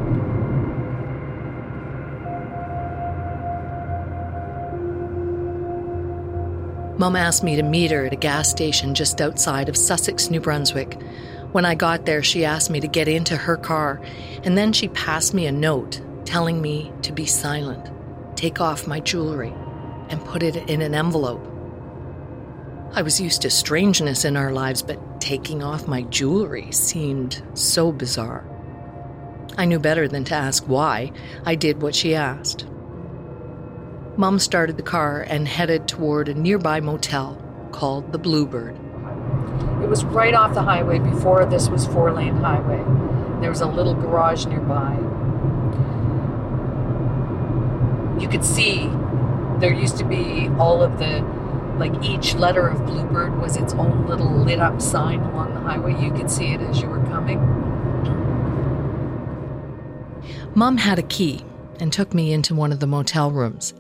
Mum 6.99 7.15
asked 7.15 7.45
me 7.45 7.55
to 7.55 7.63
meet 7.63 7.93
her 7.93 8.07
at 8.07 8.13
a 8.13 8.17
gas 8.17 8.51
station 8.51 8.93
just 8.93 9.21
outside 9.21 9.69
of 9.69 9.77
Sussex, 9.77 10.31
New 10.31 10.41
Brunswick. 10.41 11.01
When 11.53 11.65
I 11.65 11.77
got 11.77 12.07
there, 12.07 12.25
she 12.25 12.45
asked 12.45 12.71
me 12.71 12.81
to 12.81 12.89
get 12.89 13.07
into 13.07 13.37
her 13.37 13.57
car, 13.57 14.03
and 14.43 14.59
then 14.59 14.73
she 14.73 14.89
passed 14.89 15.33
me 15.33 15.47
a 15.47 15.53
note 15.53 16.01
telling 16.25 16.61
me 16.61 16.93
to 17.03 17.13
be 17.13 17.25
silent, 17.25 17.89
take 18.37 18.61
off 18.61 18.89
my 18.89 18.99
jewelry, 18.99 19.55
and 20.09 20.25
put 20.25 20.43
it 20.43 20.57
in 20.69 20.83
an 20.83 20.93
envelope. 20.93 21.45
I 22.93 23.03
was 23.03 23.21
used 23.21 23.43
to 23.43 23.51
strangeness 23.51 24.25
in 24.25 24.37
our 24.37 24.51
lives, 24.51 24.83
but 24.83 25.21
taking 25.21 25.63
off 25.63 25.87
my 25.87 26.03
jewelry 26.03 26.73
seemed 26.73 27.43
so 27.55 27.93
bizarre. 27.93 28.45
I 29.57 29.67
knew 29.67 29.79
better 29.79 30.09
than 30.09 30.25
to 30.25 30.35
ask 30.35 30.65
why. 30.65 31.13
I 31.47 31.55
did 31.55 31.81
what 31.81 31.95
she 31.95 32.17
asked. 32.17 32.67
Mum 34.19 34.41
started 34.41 34.77
the 34.77 34.83
car 34.83 35.21
and 35.21 35.47
headed 35.47 35.87
toward 35.87 36.29
a 36.29 36.35
nearby 36.35 36.81
motel 36.81 37.41
called 37.71 38.11
the 38.11 38.19
Bluebird. 38.19 38.75
It 39.81 39.89
was 39.89 40.05
right 40.07 40.35
off 40.35 40.55
the 40.55 40.63
highway 40.63 40.99
before 40.99 41.47
this 41.47 41.69
was 41.69 41.87
four 41.87 42.13
lane 42.13 42.35
highway. 42.39 42.85
There 43.41 43.49
was 43.49 43.61
a 43.61 43.67
little 43.67 43.95
garage 43.95 44.45
nearby. 44.47 44.97
You 48.21 48.29
could 48.29 48.45
see 48.45 48.91
there 49.61 49.73
used 49.73 49.99
to 49.99 50.05
be 50.05 50.49
all 50.59 50.83
of 50.83 50.99
the, 50.99 51.21
like 51.79 52.05
each 52.05 52.35
letter 52.35 52.67
of 52.67 52.85
Bluebird 52.87 53.41
was 53.41 53.57
its 53.57 53.73
own 53.75 54.09
little 54.09 54.33
lit 54.33 54.59
up 54.59 54.83
sign 54.83 55.21
along 55.21 55.55
the 55.55 55.61
highway. 55.61 55.95
You 56.03 56.11
could 56.11 56.29
see 56.29 56.47
it 56.47 56.61
as 56.61 56.83
you 56.83 56.89
were 56.89 57.05
coming. 57.05 57.39
Mom 60.57 60.79
had 60.79 60.99
a 60.99 61.05
key 61.05 61.45
and 61.79 61.93
took 61.93 62.13
me 62.13 62.33
into 62.33 62.53
one 62.57 62.73
of 62.73 62.81
the 62.81 62.89
motel 62.89 63.31
rooms. 63.31 63.75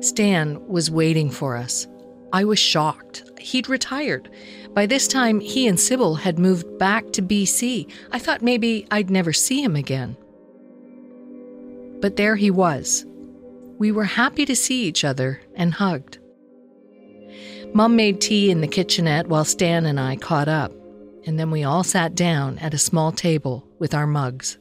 Stan 0.00 0.66
was 0.68 0.90
waiting 0.90 1.30
for 1.30 1.56
us. 1.56 1.86
I 2.32 2.44
was 2.44 2.58
shocked. 2.58 3.24
He'd 3.38 3.68
retired. 3.68 4.30
By 4.74 4.86
this 4.86 5.08
time, 5.08 5.40
he 5.40 5.66
and 5.66 5.78
Sybil 5.78 6.14
had 6.14 6.38
moved 6.38 6.78
back 6.78 7.12
to 7.12 7.22
BC. 7.22 7.90
I 8.12 8.18
thought 8.18 8.42
maybe 8.42 8.86
I'd 8.90 9.10
never 9.10 9.32
see 9.32 9.62
him 9.62 9.74
again. 9.74 10.16
But 12.00 12.16
there 12.16 12.36
he 12.36 12.50
was. 12.50 13.04
We 13.78 13.90
were 13.92 14.04
happy 14.04 14.44
to 14.44 14.54
see 14.54 14.84
each 14.84 15.04
other 15.04 15.40
and 15.54 15.74
hugged. 15.74 16.18
Mum 17.74 17.96
made 17.96 18.20
tea 18.20 18.50
in 18.50 18.60
the 18.60 18.68
kitchenette 18.68 19.28
while 19.28 19.44
Stan 19.44 19.86
and 19.86 19.98
I 19.98 20.16
caught 20.16 20.48
up, 20.48 20.72
and 21.26 21.38
then 21.38 21.50
we 21.50 21.64
all 21.64 21.84
sat 21.84 22.14
down 22.14 22.58
at 22.58 22.74
a 22.74 22.78
small 22.78 23.12
table 23.12 23.66
with 23.78 23.94
our 23.94 24.06
mugs. 24.06 24.58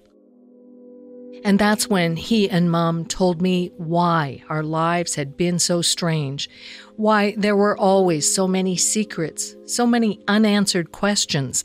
And 1.44 1.60
that's 1.60 1.88
when 1.88 2.16
he 2.16 2.50
and 2.50 2.72
Mom 2.72 3.06
told 3.06 3.42
me 3.42 3.72
why 3.78 4.44
our 4.50 4.64
lives 4.64 5.16
had 5.16 5.38
been 5.38 5.60
so 5.60 5.82
strange, 5.82 6.50
why 6.96 7.36
there 7.38 7.56
were 7.56 7.78
always 7.78 8.34
so 8.34 8.48
many 8.48 8.76
secrets, 8.76 9.56
so 9.66 9.86
many 9.86 10.20
unanswered 10.28 10.92
questions, 10.92 11.64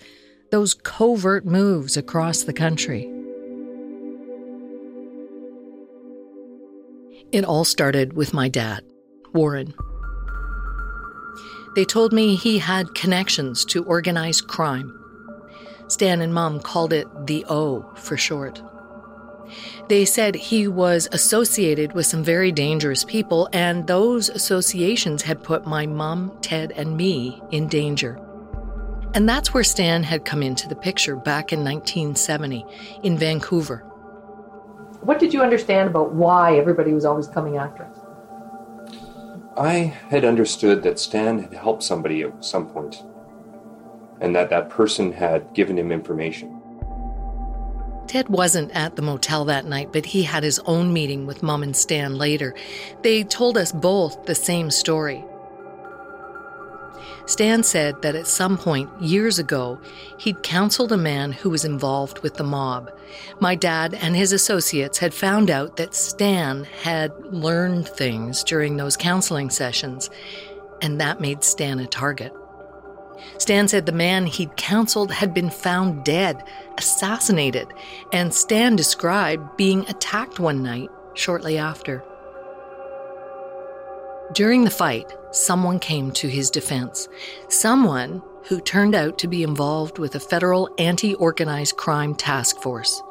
those 0.51 0.75
covert 0.75 1.47
moves 1.47 1.97
across 1.97 2.43
the 2.43 2.53
country. 2.53 3.11
It 7.33 7.45
all 7.45 7.65
started 7.65 8.13
with 8.13 8.35
my 8.35 8.51
dad, 8.51 8.85
Warren. 9.33 9.73
They 11.75 11.87
told 11.87 12.13
me 12.13 12.37
he 12.37 12.59
had 12.59 12.95
connections 12.95 13.65
to 13.67 13.83
organized 13.85 14.47
crime. 14.47 14.99
Stan 15.89 16.21
and 16.21 16.35
Mom 16.35 16.61
called 16.61 16.93
it 16.93 17.07
the 17.27 17.47
O 17.49 17.91
for 17.97 18.19
short. 18.19 18.63
They 19.89 20.05
said 20.05 20.35
he 20.35 20.69
was 20.69 21.09
associated 21.13 21.93
with 21.93 22.07
some 22.07 22.25
very 22.25 22.53
dangerous 22.53 23.05
people, 23.05 23.49
and 23.53 23.87
those 23.87 24.29
associations 24.29 25.23
had 25.23 25.43
put 25.43 25.67
my 25.67 25.87
mom, 25.87 26.37
Ted, 26.41 26.73
and 26.77 26.97
me 26.97 27.43
in 27.51 27.69
danger. 27.69 28.19
And 29.15 29.29
that's 29.29 29.53
where 29.53 29.65
Stan 29.65 30.05
had 30.05 30.25
come 30.25 30.43
into 30.43 30.69
the 30.69 30.77
picture 30.77 31.17
back 31.17 31.53
in 31.53 31.61
1970 31.65 32.65
in 33.03 33.19
Vancouver. 33.19 33.79
What 35.03 35.19
did 35.19 35.35
you 35.35 35.43
understand 35.43 35.91
about 35.91 36.15
why 36.15 36.57
everybody 36.57 36.93
was 36.93 37.05
always 37.05 37.27
coming 37.27 37.57
after 37.57 37.85
us? 37.85 37.99
I 39.57 39.95
had 40.09 40.25
understood 40.25 40.83
that 40.85 40.99
Stan 40.99 41.41
had 41.41 41.53
helped 41.53 41.83
somebody 41.83 42.23
at 42.23 42.43
some 42.43 42.69
point, 42.69 43.03
and 44.21 44.35
that 44.35 44.49
that 44.49 44.71
person 44.71 45.13
had 45.13 45.53
given 45.53 45.77
him 45.77 45.93
information. 45.93 46.62
Ted 48.07 48.29
wasn't 48.29 48.71
at 48.73 48.97
the 48.97 49.03
motel 49.03 49.45
that 49.47 49.65
night, 49.65 49.93
but 49.93 50.07
he 50.07 50.23
had 50.23 50.43
his 50.43 50.61
own 50.67 50.93
meeting 50.93 51.27
with 51.27 51.43
Mom 51.43 51.63
and 51.63 51.77
Stan 51.77 52.19
later. 52.19 52.55
They 53.03 53.25
told 53.25 53.57
us 53.57 53.73
both 53.73 54.27
the 54.27 54.35
same 54.35 54.71
story. 54.71 55.25
Stan 57.27 57.63
said 57.63 58.03
that 58.03 58.17
at 58.17 58.27
some 58.27 58.59
point 58.59 58.91
years 59.01 59.39
ago, 59.39 59.81
he'd 60.19 60.43
counseled 60.43 60.91
a 60.91 60.97
man 60.97 61.33
who 61.33 61.51
was 61.51 61.65
involved 61.65 62.19
with 62.19 62.35
the 62.35 62.45
mob. 62.45 62.91
My 63.41 63.55
dad 63.55 63.95
and 63.95 64.17
his 64.17 64.33
associates 64.33 64.99
had 64.99 65.15
found 65.15 65.49
out 65.49 65.77
that 65.77 65.95
Stan 65.95 66.65
had 66.83 67.13
learned 67.27 67.89
things 67.89 68.43
during 68.43 68.77
those 68.77 68.97
counseling 68.97 69.51
sessions, 69.51 70.11
and 70.81 71.01
that 71.01 71.21
made 71.21 71.45
Stan 71.45 71.79
a 71.79 71.87
target. 71.87 72.33
Stan 73.39 73.69
said 73.69 73.87
the 73.87 73.93
man 73.93 74.27
he'd 74.27 74.57
counseled 74.57 75.13
had 75.13 75.35
been 75.35 75.51
found 75.51 76.05
dead, 76.05 76.45
assassinated, 76.79 77.69
and 78.13 78.33
Stan 78.33 78.77
described 78.77 79.57
being 79.57 79.89
attacked 79.89 80.39
one 80.39 80.63
night 80.63 80.91
shortly 81.15 81.59
after. 81.59 82.05
During 84.33 84.65
the 84.65 84.71
fight, 84.71 85.13
someone 85.31 85.79
came 85.79 86.11
to 86.13 86.29
his 86.29 86.51
defense. 86.51 87.09
Someone 87.49 88.23
who 88.45 88.61
turned 88.61 88.95
out 88.95 89.19
to 89.19 89.29
be 89.29 89.43
involved 89.43 89.99
with 89.99 90.15
a 90.15 90.21
federal 90.21 90.71
anti 90.79 91.15
organized 91.15 91.77
crime 91.77 92.15
task 92.15 92.61
force. 92.61 93.03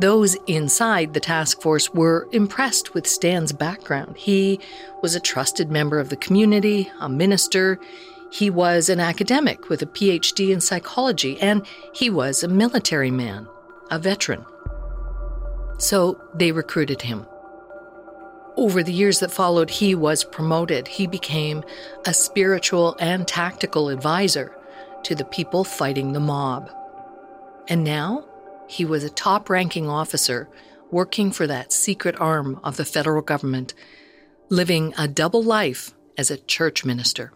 Those 0.00 0.36
inside 0.46 1.14
the 1.14 1.20
task 1.20 1.60
force 1.60 1.92
were 1.92 2.28
impressed 2.30 2.94
with 2.94 3.06
Stan's 3.06 3.52
background. 3.52 4.16
He 4.16 4.60
was 5.02 5.14
a 5.14 5.20
trusted 5.20 5.70
member 5.70 5.98
of 5.98 6.08
the 6.08 6.16
community, 6.16 6.90
a 7.00 7.08
minister. 7.08 7.80
He 8.30 8.50
was 8.50 8.88
an 8.88 9.00
academic 9.00 9.68
with 9.68 9.82
a 9.82 9.86
PhD 9.86 10.50
in 10.50 10.60
psychology, 10.60 11.40
and 11.40 11.66
he 11.92 12.10
was 12.10 12.42
a 12.42 12.48
military 12.48 13.10
man, 13.10 13.48
a 13.90 13.98
veteran. 13.98 14.44
So 15.78 16.20
they 16.34 16.52
recruited 16.52 17.02
him. 17.02 17.26
Over 18.56 18.82
the 18.82 18.92
years 18.92 19.20
that 19.20 19.30
followed, 19.30 19.70
he 19.70 19.94
was 19.94 20.24
promoted. 20.24 20.88
He 20.88 21.06
became 21.06 21.62
a 22.04 22.12
spiritual 22.12 22.96
and 22.98 23.26
tactical 23.26 23.88
advisor 23.88 24.56
to 25.04 25.14
the 25.14 25.24
people 25.24 25.62
fighting 25.62 26.12
the 26.12 26.20
mob. 26.20 26.70
And 27.68 27.84
now 27.84 28.26
he 28.68 28.84
was 28.84 29.04
a 29.04 29.10
top 29.10 29.48
ranking 29.48 29.88
officer 29.88 30.48
working 30.90 31.30
for 31.30 31.46
that 31.46 31.72
secret 31.72 32.20
arm 32.20 32.58
of 32.64 32.76
the 32.76 32.84
federal 32.84 33.22
government, 33.22 33.74
living 34.48 34.92
a 34.98 35.06
double 35.06 35.42
life 35.42 35.94
as 36.16 36.30
a 36.30 36.36
church 36.36 36.84
minister. 36.84 37.32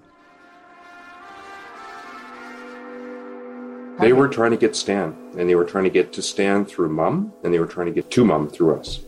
They 4.02 4.12
were 4.12 4.28
trying 4.28 4.50
to 4.50 4.56
get 4.56 4.74
Stan, 4.74 5.16
and 5.38 5.48
they 5.48 5.54
were 5.54 5.64
trying 5.64 5.84
to 5.84 5.90
get 5.90 6.12
to 6.14 6.22
Stan 6.22 6.64
through 6.64 6.88
Mum, 6.88 7.32
and 7.44 7.54
they 7.54 7.60
were 7.60 7.66
trying 7.66 7.86
to 7.86 7.92
get 7.92 8.10
to 8.10 8.24
Mum 8.24 8.48
through 8.48 8.74
us. 8.76 9.00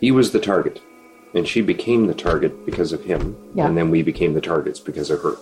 He 0.00 0.10
was 0.12 0.30
the 0.30 0.38
target, 0.38 0.80
and 1.34 1.46
she 1.46 1.60
became 1.60 2.06
the 2.06 2.14
target 2.14 2.64
because 2.64 2.92
of 2.92 3.04
him, 3.04 3.36
Yeah. 3.54 3.66
and 3.66 3.76
then 3.76 3.90
we 3.90 4.02
became 4.02 4.34
the 4.34 4.40
targets 4.40 4.78
because 4.78 5.10
of 5.10 5.22
her. 5.22 5.36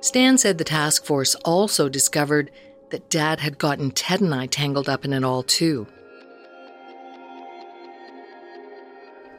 Stan 0.00 0.38
said 0.38 0.58
the 0.58 0.64
task 0.64 1.04
force 1.04 1.34
also 1.44 1.88
discovered 1.88 2.50
that 2.90 3.10
Dad 3.10 3.40
had 3.40 3.58
gotten 3.58 3.90
Ted 3.90 4.20
and 4.20 4.32
I 4.32 4.46
tangled 4.46 4.88
up 4.88 5.04
in 5.04 5.12
it 5.12 5.24
all, 5.24 5.42
too. 5.42 5.88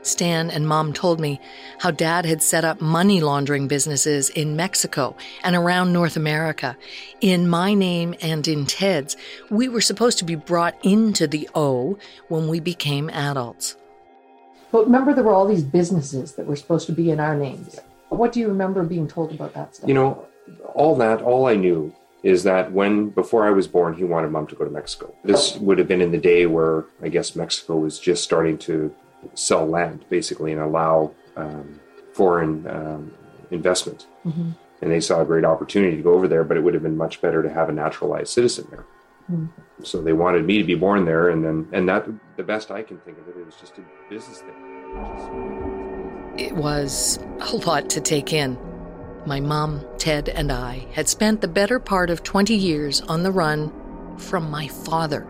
Stan 0.08 0.50
and 0.50 0.68
Mom 0.68 0.94
told 0.94 1.20
me 1.20 1.40
how 1.80 1.92
Dad 1.92 2.26
had 2.26 2.42
set 2.42 2.66
up 2.66 2.82
money 2.82 3.22
laundering 3.22 3.68
businesses 3.68 4.30
in 4.30 4.56
Mexico 4.56 5.16
and 5.44 5.56
around 5.56 5.94
North 5.94 6.16
America. 6.16 6.78
In 7.22 7.48
my 7.48 7.74
name 7.74 8.16
and 8.22 8.48
in 8.48 8.66
Ted's, 8.66 9.16
we 9.50 9.68
were 9.68 9.82
supposed 9.82 10.18
to 10.20 10.26
be 10.26 10.36
brought 10.36 10.76
into 10.84 11.28
the 11.28 11.50
O 11.54 11.98
when 12.30 12.48
we 12.48 12.60
became 12.60 13.10
adults. 13.10 13.76
But 14.72 14.86
remember, 14.86 15.14
there 15.14 15.24
were 15.24 15.34
all 15.34 15.48
these 15.48 15.64
businesses 15.64 16.34
that 16.34 16.46
were 16.46 16.56
supposed 16.56 16.88
to 16.88 16.94
be 16.94 17.12
in 17.12 17.20
our 17.20 17.36
names. 17.36 17.80
What 18.10 18.32
do 18.32 18.40
you 18.40 18.48
remember 18.48 18.84
being 18.84 19.08
told 19.08 19.32
about 19.32 19.54
that 19.54 19.76
stuff? 19.76 19.88
You 19.88 19.96
know, 19.96 20.26
all 20.74 20.96
that, 20.98 21.22
all 21.22 21.46
I 21.46 21.56
knew 21.56 21.94
is 22.24 22.44
that 22.44 22.72
when, 22.72 23.10
before 23.10 23.46
I 23.46 23.52
was 23.52 23.68
born, 23.68 23.94
he 23.94 24.04
wanted 24.04 24.32
mom 24.32 24.48
to 24.48 24.56
go 24.56 24.66
to 24.66 24.72
Mexico. 24.72 25.14
This 25.24 25.56
would 25.58 25.78
have 25.78 25.88
been 25.88 26.02
in 26.02 26.12
the 26.12 26.18
day 26.18 26.46
where 26.46 26.86
I 27.02 27.10
guess 27.10 27.36
Mexico 27.36 27.78
was 27.78 28.00
just 28.00 28.24
starting 28.24 28.58
to 28.60 28.94
sell 29.34 29.66
land, 29.66 30.06
basically, 30.10 30.52
and 30.52 30.62
allow 30.62 31.12
um, 31.36 31.80
foreign 32.14 32.68
um, 32.68 33.12
investment. 33.52 34.08
Mhm. 34.26 34.56
And 34.82 34.92
they 34.92 35.00
saw 35.00 35.22
a 35.22 35.26
great 35.26 35.46
opportunity 35.46 35.98
to 35.98 36.04
go 36.04 36.14
over 36.14 36.28
there, 36.28 36.44
but 36.44 36.58
it 36.58 36.64
would 36.64 36.74
have 36.74 36.84
been 36.84 36.98
much 36.98 37.22
better 37.22 37.42
to 37.42 37.50
have 37.50 37.70
a 37.70 37.72
naturalized 37.72 38.30
citizen 38.30 38.68
there. 38.70 38.86
Mm. 39.32 39.50
So 39.84 40.02
they 40.02 40.14
wanted 40.14 40.46
me 40.46 40.60
to 40.60 40.64
be 40.64 40.76
born 40.76 41.06
there, 41.06 41.30
and 41.30 41.44
then, 41.44 41.68
and 41.72 41.90
that, 41.90 42.08
the 42.38 42.44
best 42.44 42.72
I 42.72 42.84
can 42.84 42.98
think 43.00 43.18
of 43.18 43.28
it, 43.28 43.38
it 43.38 43.46
was 43.46 43.56
just 43.56 43.78
a 43.78 43.82
business 44.10 44.40
thing. 44.40 46.34
It 46.38 46.56
was 46.56 47.20
a 47.52 47.56
lot 47.56 47.90
to 47.90 48.02
take 48.02 48.34
in. 48.34 48.58
My 49.26 49.40
mom, 49.40 49.84
Ted, 49.98 50.30
and 50.30 50.52
I 50.52 50.88
had 50.94 51.08
spent 51.10 51.42
the 51.42 51.48
better 51.48 51.80
part 51.80 52.10
of 52.10 52.24
20 52.24 52.56
years 52.56 53.02
on 53.02 53.24
the 53.24 53.32
run 53.32 53.72
from 54.18 54.50
my 54.50 54.68
father. 54.68 55.28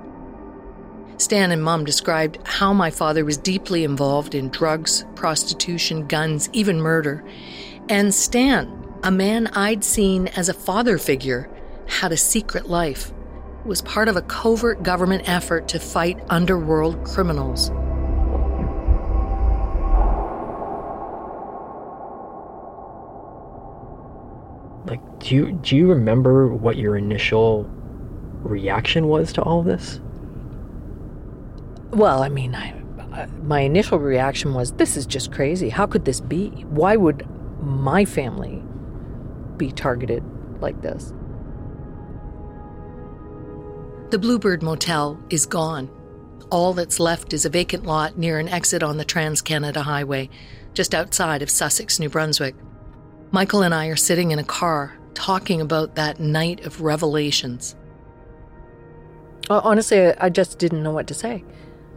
Stan 1.20 1.52
and 1.52 1.64
Mom 1.64 1.84
described 1.84 2.38
how 2.44 2.74
my 2.74 2.92
father 2.92 3.26
was 3.26 3.38
deeply 3.38 3.84
involved 3.84 4.36
in 4.36 4.50
drugs, 4.50 5.04
prostitution, 5.16 6.06
guns, 6.06 6.48
even 6.54 6.80
murder. 6.80 7.24
And 7.90 8.14
Stan, 8.14 8.86
a 9.02 9.10
man 9.10 9.48
I'd 9.48 9.84
seen 9.84 10.28
as 10.28 10.48
a 10.48 10.54
father 10.54 11.00
figure, 11.00 11.50
had 11.88 12.12
a 12.12 12.18
secret 12.18 12.70
life, 12.70 13.12
was 13.66 13.82
part 13.82 14.10
of 14.10 14.16
a 14.16 14.22
covert 14.22 14.84
government 14.84 15.28
effort 15.28 15.68
to 15.70 15.80
fight 15.80 16.20
underworld 16.30 17.04
criminals. 17.04 17.72
Like, 24.86 25.02
do 25.20 25.36
you 25.36 25.52
do 25.54 25.76
you 25.76 25.90
remember 25.90 26.54
what 26.54 26.78
your 26.78 26.96
initial 26.96 27.68
reaction 28.44 29.08
was 29.08 29.34
to 29.34 29.42
all 29.42 29.64
this? 29.64 30.00
Well, 31.98 32.22
I 32.22 32.30
mean, 32.30 32.54
I, 32.54 32.80
uh, 33.12 33.26
my 33.42 33.62
initial 33.62 33.98
reaction 33.98 34.54
was, 34.54 34.72
this 34.74 34.98
is 34.98 35.08
just 35.08 35.32
crazy. 35.32 35.70
How 35.70 35.88
could 35.88 36.06
this 36.06 36.20
be? 36.20 36.50
Why 36.70 36.96
would 36.96 37.28
my 37.60 38.06
family 38.06 38.62
be 39.58 39.72
targeted 39.72 40.24
like 40.62 40.80
this? 40.84 41.12
The 44.12 44.20
Bluebird 44.20 44.62
Motel 44.62 45.20
is 45.32 45.48
gone. 45.48 45.90
All 46.52 46.74
that's 46.74 47.00
left 47.00 47.34
is 47.34 47.46
a 47.46 47.50
vacant 47.50 47.88
lot 47.88 48.16
near 48.16 48.38
an 48.38 48.48
exit 48.48 48.84
on 48.84 48.98
the 48.98 49.04
Trans 49.04 49.42
Canada 49.42 49.82
Highway, 49.82 50.30
just 50.76 50.94
outside 50.94 51.42
of 51.42 51.50
Sussex, 51.50 52.00
New 52.00 52.10
Brunswick. 52.10 52.54
Michael 53.32 53.64
and 53.64 53.74
I 53.74 53.88
are 53.88 53.96
sitting 53.96 54.30
in 54.30 54.38
a 54.38 54.44
car 54.44 54.96
talking 55.16 55.62
about 55.62 55.96
that 55.96 56.20
night 56.20 56.64
of 56.64 56.82
revelations. 56.82 57.76
Honestly, 59.50 60.14
I 60.14 60.30
just 60.30 60.60
didn't 60.60 60.84
know 60.84 60.92
what 60.92 61.08
to 61.08 61.16
say. 61.16 61.44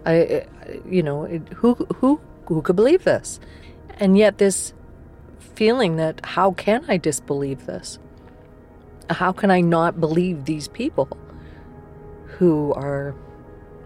I, 0.07 0.47
you 0.89 1.03
know, 1.03 1.27
who 1.57 1.75
who 1.97 2.21
who 2.47 2.63
could 2.63 2.77
believe 2.77 3.05
this? 3.05 3.41
And 3.99 4.17
yet 4.17 4.39
this 4.39 4.73
feeling 5.39 5.97
that 5.97 6.25
how 6.25 6.53
can 6.53 6.85
I 6.89 6.97
disbelieve 6.97 7.67
this? 7.67 7.99
How 9.11 9.33
can 9.33 9.51
I 9.51 9.61
not 9.61 10.01
believe 10.01 10.45
these 10.45 10.69
people 10.69 11.09
who 12.39 12.73
are, 12.75 13.15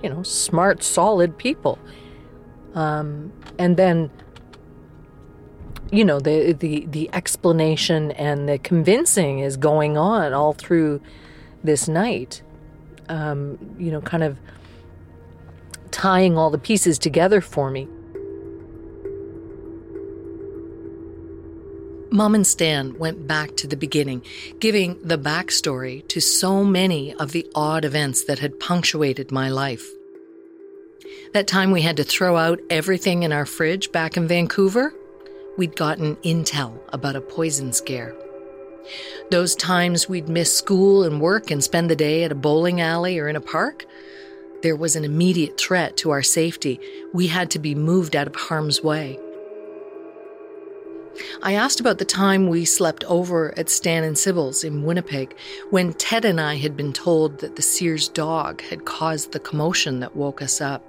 you 0.03 0.11
know, 0.11 0.22
smart, 0.22 0.83
solid 0.83 1.37
people? 1.38 1.79
Um, 2.74 3.33
and 3.59 3.77
then, 3.77 4.11
you 5.90 6.05
know, 6.05 6.20
the 6.20 6.53
the 6.53 6.87
the 6.87 7.11
explanation 7.12 8.11
and 8.12 8.48
the 8.48 8.59
convincing 8.59 9.38
is 9.40 9.57
going 9.57 9.96
on 9.96 10.33
all 10.33 10.53
through 10.53 11.00
this 11.62 11.88
night. 11.88 12.42
Um, 13.09 13.59
you 13.79 13.90
know, 13.90 14.00
kind 14.00 14.22
of 14.22 14.38
tying 15.94 16.37
all 16.37 16.50
the 16.50 16.59
pieces 16.59 16.98
together 16.98 17.40
for 17.40 17.70
me. 17.70 17.88
Mom 22.11 22.35
and 22.35 22.46
Stan 22.46 22.98
went 22.98 23.28
back 23.28 23.57
to 23.57 23.68
the 23.68 23.76
beginning, 23.76 24.22
giving 24.59 24.98
the 25.02 25.16
backstory 25.16 26.07
to 26.09 26.20
so 26.20 26.64
many 26.64 27.14
of 27.14 27.30
the 27.30 27.46
odd 27.54 27.85
events 27.85 28.24
that 28.24 28.40
had 28.40 28.59
punctuated 28.59 29.30
my 29.30 29.48
life. 29.48 29.88
That 31.33 31.46
time 31.46 31.70
we 31.70 31.83
had 31.83 31.96
to 31.96 32.04
throw 32.04 32.37
out 32.37 32.61
everything 32.70 33.22
in 33.22 33.33
our 33.33 33.46
fridge 33.46 33.92
back 33.92 34.16
in 34.16 34.26
Vancouver, 34.26 34.92
we'd 35.57 35.76
gotten 35.76 36.16
intel 36.16 36.78
about 36.92 37.16
a 37.16 37.20
poison 37.20 37.72
scare. 37.72 38.14
Those 39.30 39.54
times 39.54 40.09
we'd 40.09 40.28
miss 40.28 40.57
school 40.57 41.04
and 41.04 41.20
work 41.20 41.50
and 41.50 41.62
spend 41.62 41.88
the 41.88 41.96
day 41.96 42.24
at 42.24 42.33
a 42.33 42.37
bowling 42.37 42.80
alley 42.80 43.18
or 43.18 43.28
in 43.28 43.37
a 43.37 43.40
park, 43.40 43.87
there 44.64 44.74
was 44.74 44.96
an 44.96 45.05
immediate 45.05 45.61
threat 45.61 45.94
to 45.98 46.09
our 46.09 46.22
safety. 46.22 46.81
We 47.12 47.27
had 47.27 47.50
to 47.50 47.59
be 47.59 47.74
moved 47.74 48.16
out 48.16 48.27
of 48.27 48.35
harm's 48.35 48.83
way. 48.83 49.20
I 51.42 51.53
asked 51.53 51.81
about 51.81 51.98
the 51.98 52.07
time 52.07 52.48
we 52.48 52.64
slept 52.64 53.05
over 53.05 53.57
at 53.59 53.68
Stan 53.68 54.05
and 54.05 54.16
Sybil's 54.16 54.64
in 54.64 54.85
Winnipeg 54.85 55.37
when 55.68 55.92
Ted 55.92 56.24
and 56.24 56.40
I 56.40 56.55
had 56.55 56.79
been 56.79 56.94
told 56.94 57.40
that 57.40 57.57
the 57.57 57.62
Sears 57.62 58.09
dog 58.09 58.62
had 58.62 58.87
caused 58.87 59.33
the 59.33 59.38
commotion 59.38 60.00
that 60.00 60.16
woke 60.16 60.40
us 60.40 60.62
up. 60.62 60.83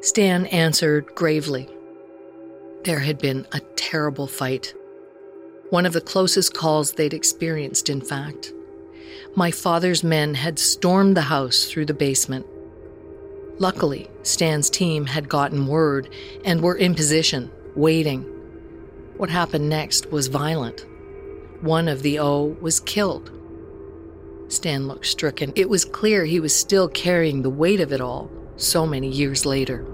Stan 0.00 0.46
answered 0.46 1.14
gravely. 1.14 1.68
There 2.84 3.00
had 3.00 3.18
been 3.18 3.46
a 3.52 3.60
terrible 3.76 4.26
fight. 4.26 4.72
One 5.68 5.84
of 5.84 5.92
the 5.92 6.00
closest 6.00 6.54
calls 6.54 6.92
they'd 6.92 7.12
experienced, 7.12 7.90
in 7.90 8.00
fact 8.00 8.54
my 9.38 9.52
father's 9.52 10.02
men 10.02 10.34
had 10.34 10.58
stormed 10.58 11.16
the 11.16 11.22
house 11.22 11.66
through 11.66 11.86
the 11.86 11.94
basement. 11.94 12.44
Luckily, 13.60 14.10
Stan's 14.24 14.68
team 14.68 15.06
had 15.06 15.28
gotten 15.28 15.68
word 15.68 16.12
and 16.44 16.60
were 16.60 16.74
in 16.74 16.92
position, 16.96 17.48
waiting. 17.76 18.22
What 19.16 19.30
happened 19.30 19.68
next 19.68 20.10
was 20.10 20.26
violent. 20.26 20.84
One 21.60 21.86
of 21.86 22.02
the 22.02 22.18
O 22.18 22.56
was 22.60 22.80
killed. 22.80 23.30
Stan 24.48 24.88
looked 24.88 25.06
stricken. 25.06 25.52
It 25.54 25.70
was 25.70 25.84
clear 25.84 26.24
he 26.24 26.40
was 26.40 26.54
still 26.54 26.88
carrying 26.88 27.42
the 27.42 27.50
weight 27.50 27.78
of 27.78 27.92
it 27.92 28.00
all 28.00 28.28
so 28.56 28.88
many 28.88 29.08
years 29.08 29.46
later. 29.46 29.86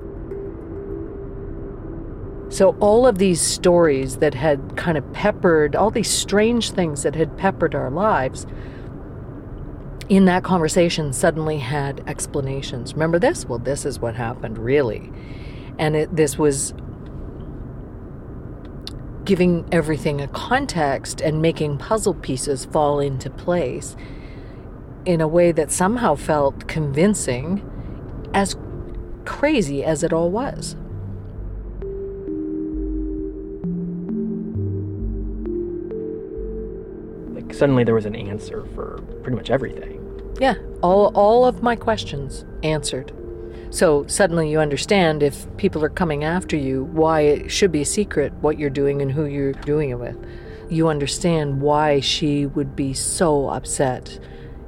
So, 2.48 2.76
all 2.80 3.07
of 3.07 3.18
these 3.18 3.42
stories 3.42 4.18
that 4.18 4.33
had 4.33 4.74
kind 4.76 4.96
of 4.96 5.12
peppered, 5.12 5.76
all 5.76 5.90
these 5.90 6.11
strange 6.11 6.70
things 6.70 7.02
that 7.02 7.14
had 7.14 7.37
peppered 7.37 7.74
our 7.74 7.90
lives, 7.90 8.46
in 10.08 10.26
that 10.26 10.44
conversation 10.44 11.12
suddenly 11.12 11.58
had 11.58 12.02
explanations. 12.06 12.94
Remember 12.94 13.18
this? 13.18 13.46
Well, 13.46 13.58
this 13.58 13.84
is 13.84 13.98
what 13.98 14.14
happened, 14.14 14.58
really. 14.58 15.10
And 15.78 15.96
it, 15.96 16.14
this 16.14 16.38
was 16.38 16.74
giving 19.24 19.66
everything 19.72 20.20
a 20.20 20.28
context 20.28 21.20
and 21.20 21.40
making 21.40 21.78
puzzle 21.78 22.14
pieces 22.14 22.66
fall 22.66 23.00
into 23.00 23.30
place 23.30 23.96
in 25.06 25.20
a 25.20 25.28
way 25.28 25.52
that 25.52 25.70
somehow 25.70 26.14
felt 26.14 26.68
convincing, 26.68 27.62
as 28.34 28.56
crazy 29.24 29.84
as 29.84 30.02
it 30.02 30.12
all 30.12 30.30
was. 30.30 30.76
Suddenly 37.56 37.84
there 37.84 37.94
was 37.94 38.06
an 38.06 38.16
answer 38.16 38.64
for 38.74 39.00
pretty 39.22 39.36
much 39.36 39.50
everything. 39.50 40.00
Yeah, 40.40 40.54
all 40.82 41.12
all 41.14 41.44
of 41.44 41.62
my 41.62 41.76
questions 41.76 42.44
answered. 42.62 43.12
So 43.70 44.06
suddenly 44.06 44.50
you 44.50 44.60
understand 44.60 45.22
if 45.22 45.46
people 45.56 45.84
are 45.84 45.88
coming 45.88 46.22
after 46.22 46.56
you, 46.56 46.84
why 46.84 47.22
it 47.22 47.50
should 47.50 47.72
be 47.72 47.82
a 47.82 47.86
secret 47.86 48.32
what 48.34 48.58
you're 48.58 48.70
doing 48.70 49.02
and 49.02 49.10
who 49.10 49.24
you're 49.24 49.52
doing 49.52 49.90
it 49.90 49.98
with. 49.98 50.16
You 50.70 50.88
understand 50.88 51.60
why 51.60 52.00
she 52.00 52.46
would 52.46 52.76
be 52.76 52.94
so 52.94 53.48
upset 53.48 54.18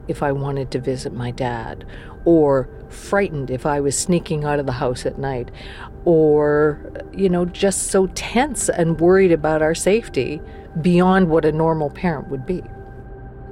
if 0.08 0.22
I 0.22 0.32
wanted 0.32 0.70
to 0.72 0.80
visit 0.80 1.12
my 1.12 1.30
dad, 1.30 1.84
or 2.24 2.68
frightened 2.88 3.50
if 3.50 3.66
I 3.66 3.80
was 3.80 3.98
sneaking 3.98 4.44
out 4.44 4.58
of 4.58 4.66
the 4.66 4.72
house 4.72 5.06
at 5.06 5.18
night, 5.18 5.50
or, 6.04 6.92
you 7.12 7.28
know, 7.28 7.44
just 7.44 7.88
so 7.90 8.06
tense 8.08 8.68
and 8.68 9.00
worried 9.00 9.32
about 9.32 9.62
our 9.62 9.74
safety 9.74 10.40
beyond 10.80 11.28
what 11.28 11.44
a 11.44 11.52
normal 11.52 11.90
parent 11.90 12.28
would 12.28 12.46
be. 12.46 12.62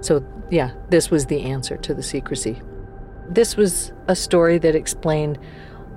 So, 0.05 0.23
yeah, 0.51 0.73
this 0.91 1.11
was 1.11 1.27
the 1.27 1.41
answer 1.41 1.79
to 1.79 1.95
the 1.95 2.03
secrecy. 2.03 2.61
This 3.27 3.57
was 3.57 3.91
a 4.07 4.15
story 4.15 4.59
that 4.59 4.75
explained 4.75 5.39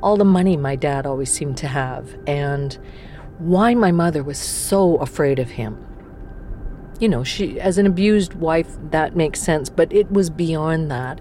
all 0.02 0.15
the 0.15 0.24
money 0.24 0.56
my 0.56 0.78
dad 0.78 1.06
always 1.06 1.30
seemed 1.30 1.58
to 1.58 1.67
have 1.67 2.15
and 2.26 2.78
why 3.38 3.74
my 3.74 3.91
mother 3.91 4.24
was 4.24 4.38
so 4.38 4.96
afraid 4.96 5.39
of 5.39 5.50
him. 5.50 5.86
You 7.02 7.10
know, 7.10 7.26
she 7.26 7.60
as 7.60 7.78
an 7.78 7.86
abused 7.86 8.34
wife 8.34 8.78
that 8.91 9.17
makes 9.17 9.41
sense, 9.41 9.70
but 9.70 9.91
it 9.91 10.10
was 10.10 10.30
beyond 10.30 10.89
that. 10.89 11.20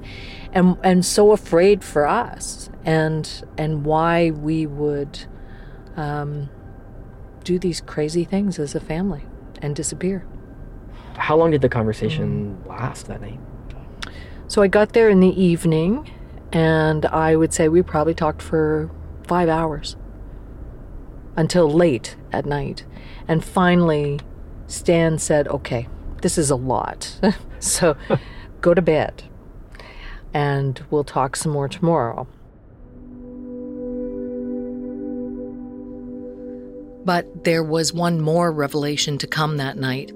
And 0.52 0.78
and 0.84 1.04
so 1.04 1.32
afraid 1.32 1.82
for 1.82 2.06
us 2.06 2.70
and 2.84 3.44
and 3.58 3.84
why 3.84 4.30
we 4.30 4.64
would 4.64 5.26
um, 5.96 6.50
do 7.42 7.58
these 7.58 7.80
crazy 7.80 8.22
things 8.22 8.60
as 8.60 8.76
a 8.76 8.80
family 8.80 9.24
and 9.60 9.74
disappear. 9.74 10.24
How 11.16 11.36
long 11.36 11.50
did 11.50 11.62
the 11.62 11.68
conversation 11.68 12.62
last 12.66 13.06
that 13.08 13.20
night? 13.20 13.40
So 14.48 14.62
I 14.62 14.68
got 14.68 14.92
there 14.92 15.08
in 15.08 15.20
the 15.20 15.40
evening, 15.40 16.10
and 16.52 17.04
I 17.06 17.34
would 17.34 17.52
say 17.52 17.68
we 17.68 17.82
probably 17.82 18.14
talked 18.14 18.42
for 18.42 18.90
five 19.26 19.48
hours 19.48 19.96
until 21.36 21.68
late 21.70 22.16
at 22.32 22.46
night. 22.46 22.84
And 23.26 23.44
finally, 23.44 24.20
Stan 24.66 25.18
said, 25.18 25.48
Okay, 25.48 25.88
this 26.22 26.38
is 26.38 26.50
a 26.50 26.56
lot. 26.56 27.18
so 27.58 27.96
go 28.60 28.72
to 28.72 28.82
bed, 28.82 29.24
and 30.32 30.80
we'll 30.90 31.04
talk 31.04 31.34
some 31.34 31.52
more 31.52 31.68
tomorrow. 31.68 32.28
But 37.04 37.44
there 37.44 37.62
was 37.62 37.92
one 37.92 38.20
more 38.20 38.50
revelation 38.50 39.18
to 39.18 39.26
come 39.26 39.58
that 39.58 39.76
night. 39.76 40.12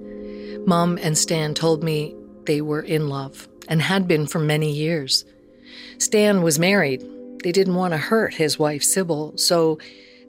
Mom 0.67 0.99
and 1.03 1.17
Stan 1.17 1.55
told 1.55 1.83
me 1.83 2.15
they 2.45 2.61
were 2.61 2.83
in 2.83 3.09
love 3.09 3.49
and 3.69 3.83
had 3.83 4.07
been 4.09 4.27
for 4.27 4.39
many 4.39 4.73
years. 4.73 5.25
Stan 5.99 6.43
was 6.43 6.59
married. 6.59 7.05
They 7.43 7.53
didn't 7.53 7.75
want 7.75 7.93
to 7.93 7.99
hurt 7.99 8.35
his 8.35 8.59
wife, 8.59 8.83
Sybil, 8.83 9.37
so 9.37 9.79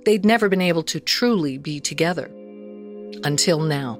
they'd 0.06 0.26
never 0.26 0.50
been 0.50 0.62
able 0.62 0.84
to 0.84 1.00
truly 1.00 1.58
be 1.58 1.80
together. 1.80 2.30
Until 3.24 3.60
now. 3.60 4.00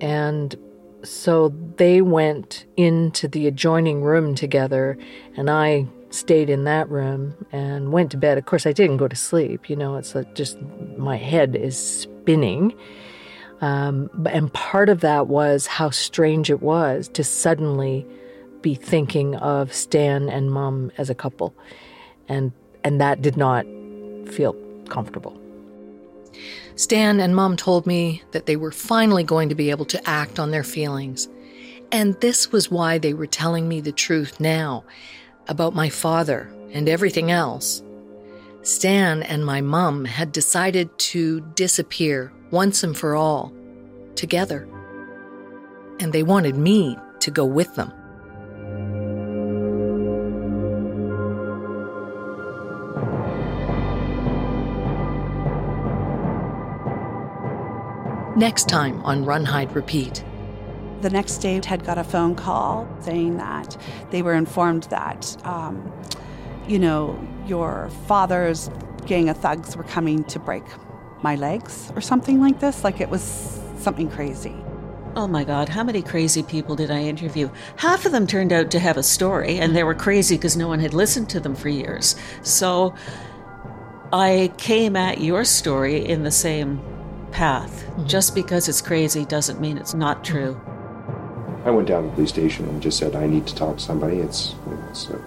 And 0.00 0.54
so 1.02 1.54
they 1.76 2.02
went 2.02 2.66
into 2.76 3.28
the 3.28 3.46
adjoining 3.46 4.02
room 4.02 4.34
together, 4.34 4.98
and 5.36 5.48
I 5.48 5.86
stayed 6.10 6.50
in 6.50 6.64
that 6.64 6.88
room 6.88 7.34
and 7.52 7.92
went 7.92 8.10
to 8.10 8.16
bed. 8.16 8.38
Of 8.38 8.46
course, 8.46 8.66
I 8.66 8.72
didn't 8.72 8.98
go 8.98 9.08
to 9.08 9.16
sleep. 9.16 9.68
You 9.70 9.76
know, 9.76 9.96
it's 9.96 10.14
like 10.14 10.34
just 10.34 10.60
my 10.96 11.16
head 11.16 11.56
is 11.56 11.78
spinning. 11.78 12.74
Um, 13.60 14.10
and 14.30 14.52
part 14.52 14.88
of 14.88 15.00
that 15.00 15.28
was 15.28 15.66
how 15.66 15.90
strange 15.90 16.50
it 16.50 16.60
was 16.60 17.08
to 17.08 17.24
suddenly 17.24 18.06
be 18.60 18.74
thinking 18.74 19.36
of 19.36 19.72
Stan 19.72 20.28
and 20.28 20.50
Mom 20.50 20.92
as 20.98 21.08
a 21.08 21.14
couple, 21.14 21.54
and 22.28 22.52
and 22.84 23.00
that 23.00 23.22
did 23.22 23.36
not 23.36 23.64
feel 24.28 24.54
comfortable. 24.88 25.40
Stan 26.74 27.20
and 27.20 27.34
Mom 27.34 27.56
told 27.56 27.86
me 27.86 28.22
that 28.32 28.46
they 28.46 28.56
were 28.56 28.70
finally 28.70 29.24
going 29.24 29.48
to 29.48 29.54
be 29.54 29.70
able 29.70 29.86
to 29.86 30.08
act 30.08 30.38
on 30.38 30.50
their 30.50 30.64
feelings. 30.64 31.28
And 31.90 32.20
this 32.20 32.52
was 32.52 32.70
why 32.70 32.98
they 32.98 33.14
were 33.14 33.26
telling 33.26 33.68
me 33.68 33.80
the 33.80 33.92
truth 33.92 34.40
now 34.40 34.84
about 35.48 35.74
my 35.74 35.88
father 35.88 36.50
and 36.72 36.88
everything 36.88 37.30
else. 37.30 37.82
Stan 38.62 39.22
and 39.22 39.46
my 39.46 39.60
mum 39.60 40.04
had 40.04 40.32
decided 40.32 40.96
to 40.98 41.40
disappear 41.54 42.32
once 42.50 42.82
and 42.82 42.96
for 42.96 43.14
all, 43.14 43.52
together. 44.14 44.68
And 46.00 46.12
they 46.12 46.22
wanted 46.22 46.56
me 46.56 46.96
to 47.20 47.30
go 47.30 47.44
with 47.44 47.74
them. 47.74 47.92
Next 58.36 58.68
time 58.68 59.00
on 59.02 59.24
Run, 59.24 59.46
Hide, 59.46 59.74
Repeat. 59.74 60.22
The 61.00 61.08
next 61.08 61.38
day, 61.38 61.58
Ted 61.58 61.86
got 61.86 61.96
a 61.96 62.04
phone 62.04 62.34
call 62.34 62.86
saying 63.00 63.38
that 63.38 63.76
they 64.10 64.20
were 64.20 64.34
informed 64.34 64.84
that, 64.84 65.36
um, 65.46 65.90
you 66.68 66.78
know, 66.78 67.18
your 67.46 67.88
father's 68.06 68.68
gang 69.06 69.30
of 69.30 69.38
thugs 69.38 69.74
were 69.74 69.84
coming 69.84 70.22
to 70.24 70.38
break 70.38 70.64
my 71.22 71.34
legs 71.34 71.92
or 71.94 72.00
something 72.00 72.40
like 72.40 72.60
this. 72.60 72.84
Like 72.84 73.00
it 73.00 73.08
was 73.08 73.60
something 73.78 74.10
crazy. 74.10 74.54
Oh 75.16 75.26
my 75.26 75.44
God, 75.44 75.70
how 75.70 75.82
many 75.82 76.02
crazy 76.02 76.42
people 76.42 76.76
did 76.76 76.90
I 76.90 77.00
interview? 77.00 77.48
Half 77.76 78.04
of 78.04 78.12
them 78.12 78.26
turned 78.26 78.52
out 78.52 78.70
to 78.72 78.78
have 78.78 78.98
a 78.98 79.02
story, 79.02 79.58
and 79.58 79.74
they 79.74 79.82
were 79.82 79.94
crazy 79.94 80.36
because 80.36 80.58
no 80.58 80.68
one 80.68 80.78
had 80.78 80.92
listened 80.92 81.30
to 81.30 81.40
them 81.40 81.54
for 81.54 81.70
years. 81.70 82.16
So 82.42 82.94
I 84.12 84.52
came 84.58 84.94
at 84.94 85.22
your 85.22 85.44
story 85.44 86.04
in 86.04 86.22
the 86.22 86.30
same 86.30 86.82
path. 87.32 87.82
Mm-hmm. 87.82 88.06
Just 88.06 88.34
because 88.34 88.68
it's 88.68 88.82
crazy 88.82 89.24
doesn't 89.24 89.58
mean 89.58 89.78
it's 89.78 89.94
not 89.94 90.22
true. 90.22 90.60
I 91.64 91.70
went 91.70 91.88
down 91.88 92.02
to 92.02 92.08
the 92.10 92.14
police 92.14 92.28
station 92.28 92.68
and 92.68 92.82
just 92.82 92.98
said, 92.98 93.16
I 93.16 93.26
need 93.26 93.46
to 93.46 93.54
talk 93.54 93.78
to 93.78 93.82
somebody. 93.82 94.18
It's, 94.18 94.54
it's 94.90 95.06
an 95.06 95.20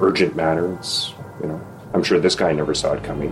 urgent 0.00 0.36
matter. 0.36 0.72
It's, 0.74 1.12
you 1.42 1.48
know, 1.48 1.60
I'm 1.92 2.02
sure 2.02 2.18
this 2.18 2.34
guy 2.34 2.52
never 2.52 2.74
saw 2.74 2.94
it 2.94 3.04
coming. 3.04 3.30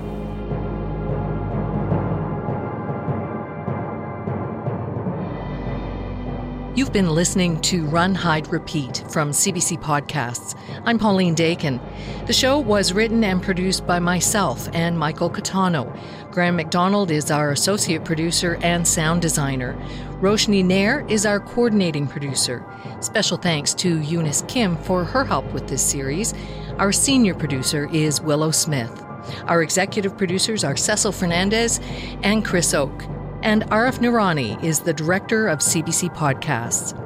You've 6.76 6.92
been 6.92 7.14
listening 7.14 7.58
to 7.62 7.86
Run, 7.86 8.14
Hide, 8.14 8.52
Repeat 8.52 9.02
from 9.08 9.30
CBC 9.30 9.80
Podcasts. 9.80 10.54
I'm 10.84 10.98
Pauline 10.98 11.34
Dakin. 11.34 11.80
The 12.26 12.34
show 12.34 12.58
was 12.58 12.92
written 12.92 13.24
and 13.24 13.42
produced 13.42 13.86
by 13.86 13.98
myself 13.98 14.68
and 14.74 14.98
Michael 14.98 15.30
Catano. 15.30 15.90
Graham 16.30 16.56
McDonald 16.56 17.10
is 17.10 17.30
our 17.30 17.50
associate 17.50 18.04
producer 18.04 18.58
and 18.60 18.86
sound 18.86 19.22
designer. 19.22 19.74
Roshni 20.20 20.62
Nair 20.62 21.06
is 21.08 21.24
our 21.24 21.40
coordinating 21.40 22.06
producer. 22.06 22.62
Special 23.00 23.38
thanks 23.38 23.72
to 23.72 23.98
Eunice 24.02 24.42
Kim 24.46 24.76
for 24.76 25.02
her 25.02 25.24
help 25.24 25.50
with 25.54 25.68
this 25.68 25.82
series. 25.82 26.34
Our 26.76 26.92
senior 26.92 27.32
producer 27.32 27.88
is 27.90 28.20
Willow 28.20 28.50
Smith. 28.50 29.02
Our 29.46 29.62
executive 29.62 30.18
producers 30.18 30.62
are 30.62 30.76
Cecil 30.76 31.12
Fernandez 31.12 31.80
and 32.22 32.44
Chris 32.44 32.74
Oke 32.74 33.02
and 33.46 33.62
Arif 33.66 34.00
Noorani 34.00 34.60
is 34.60 34.80
the 34.80 34.92
director 34.92 35.46
of 35.46 35.60
CBC 35.60 36.12
Podcasts. 36.16 37.05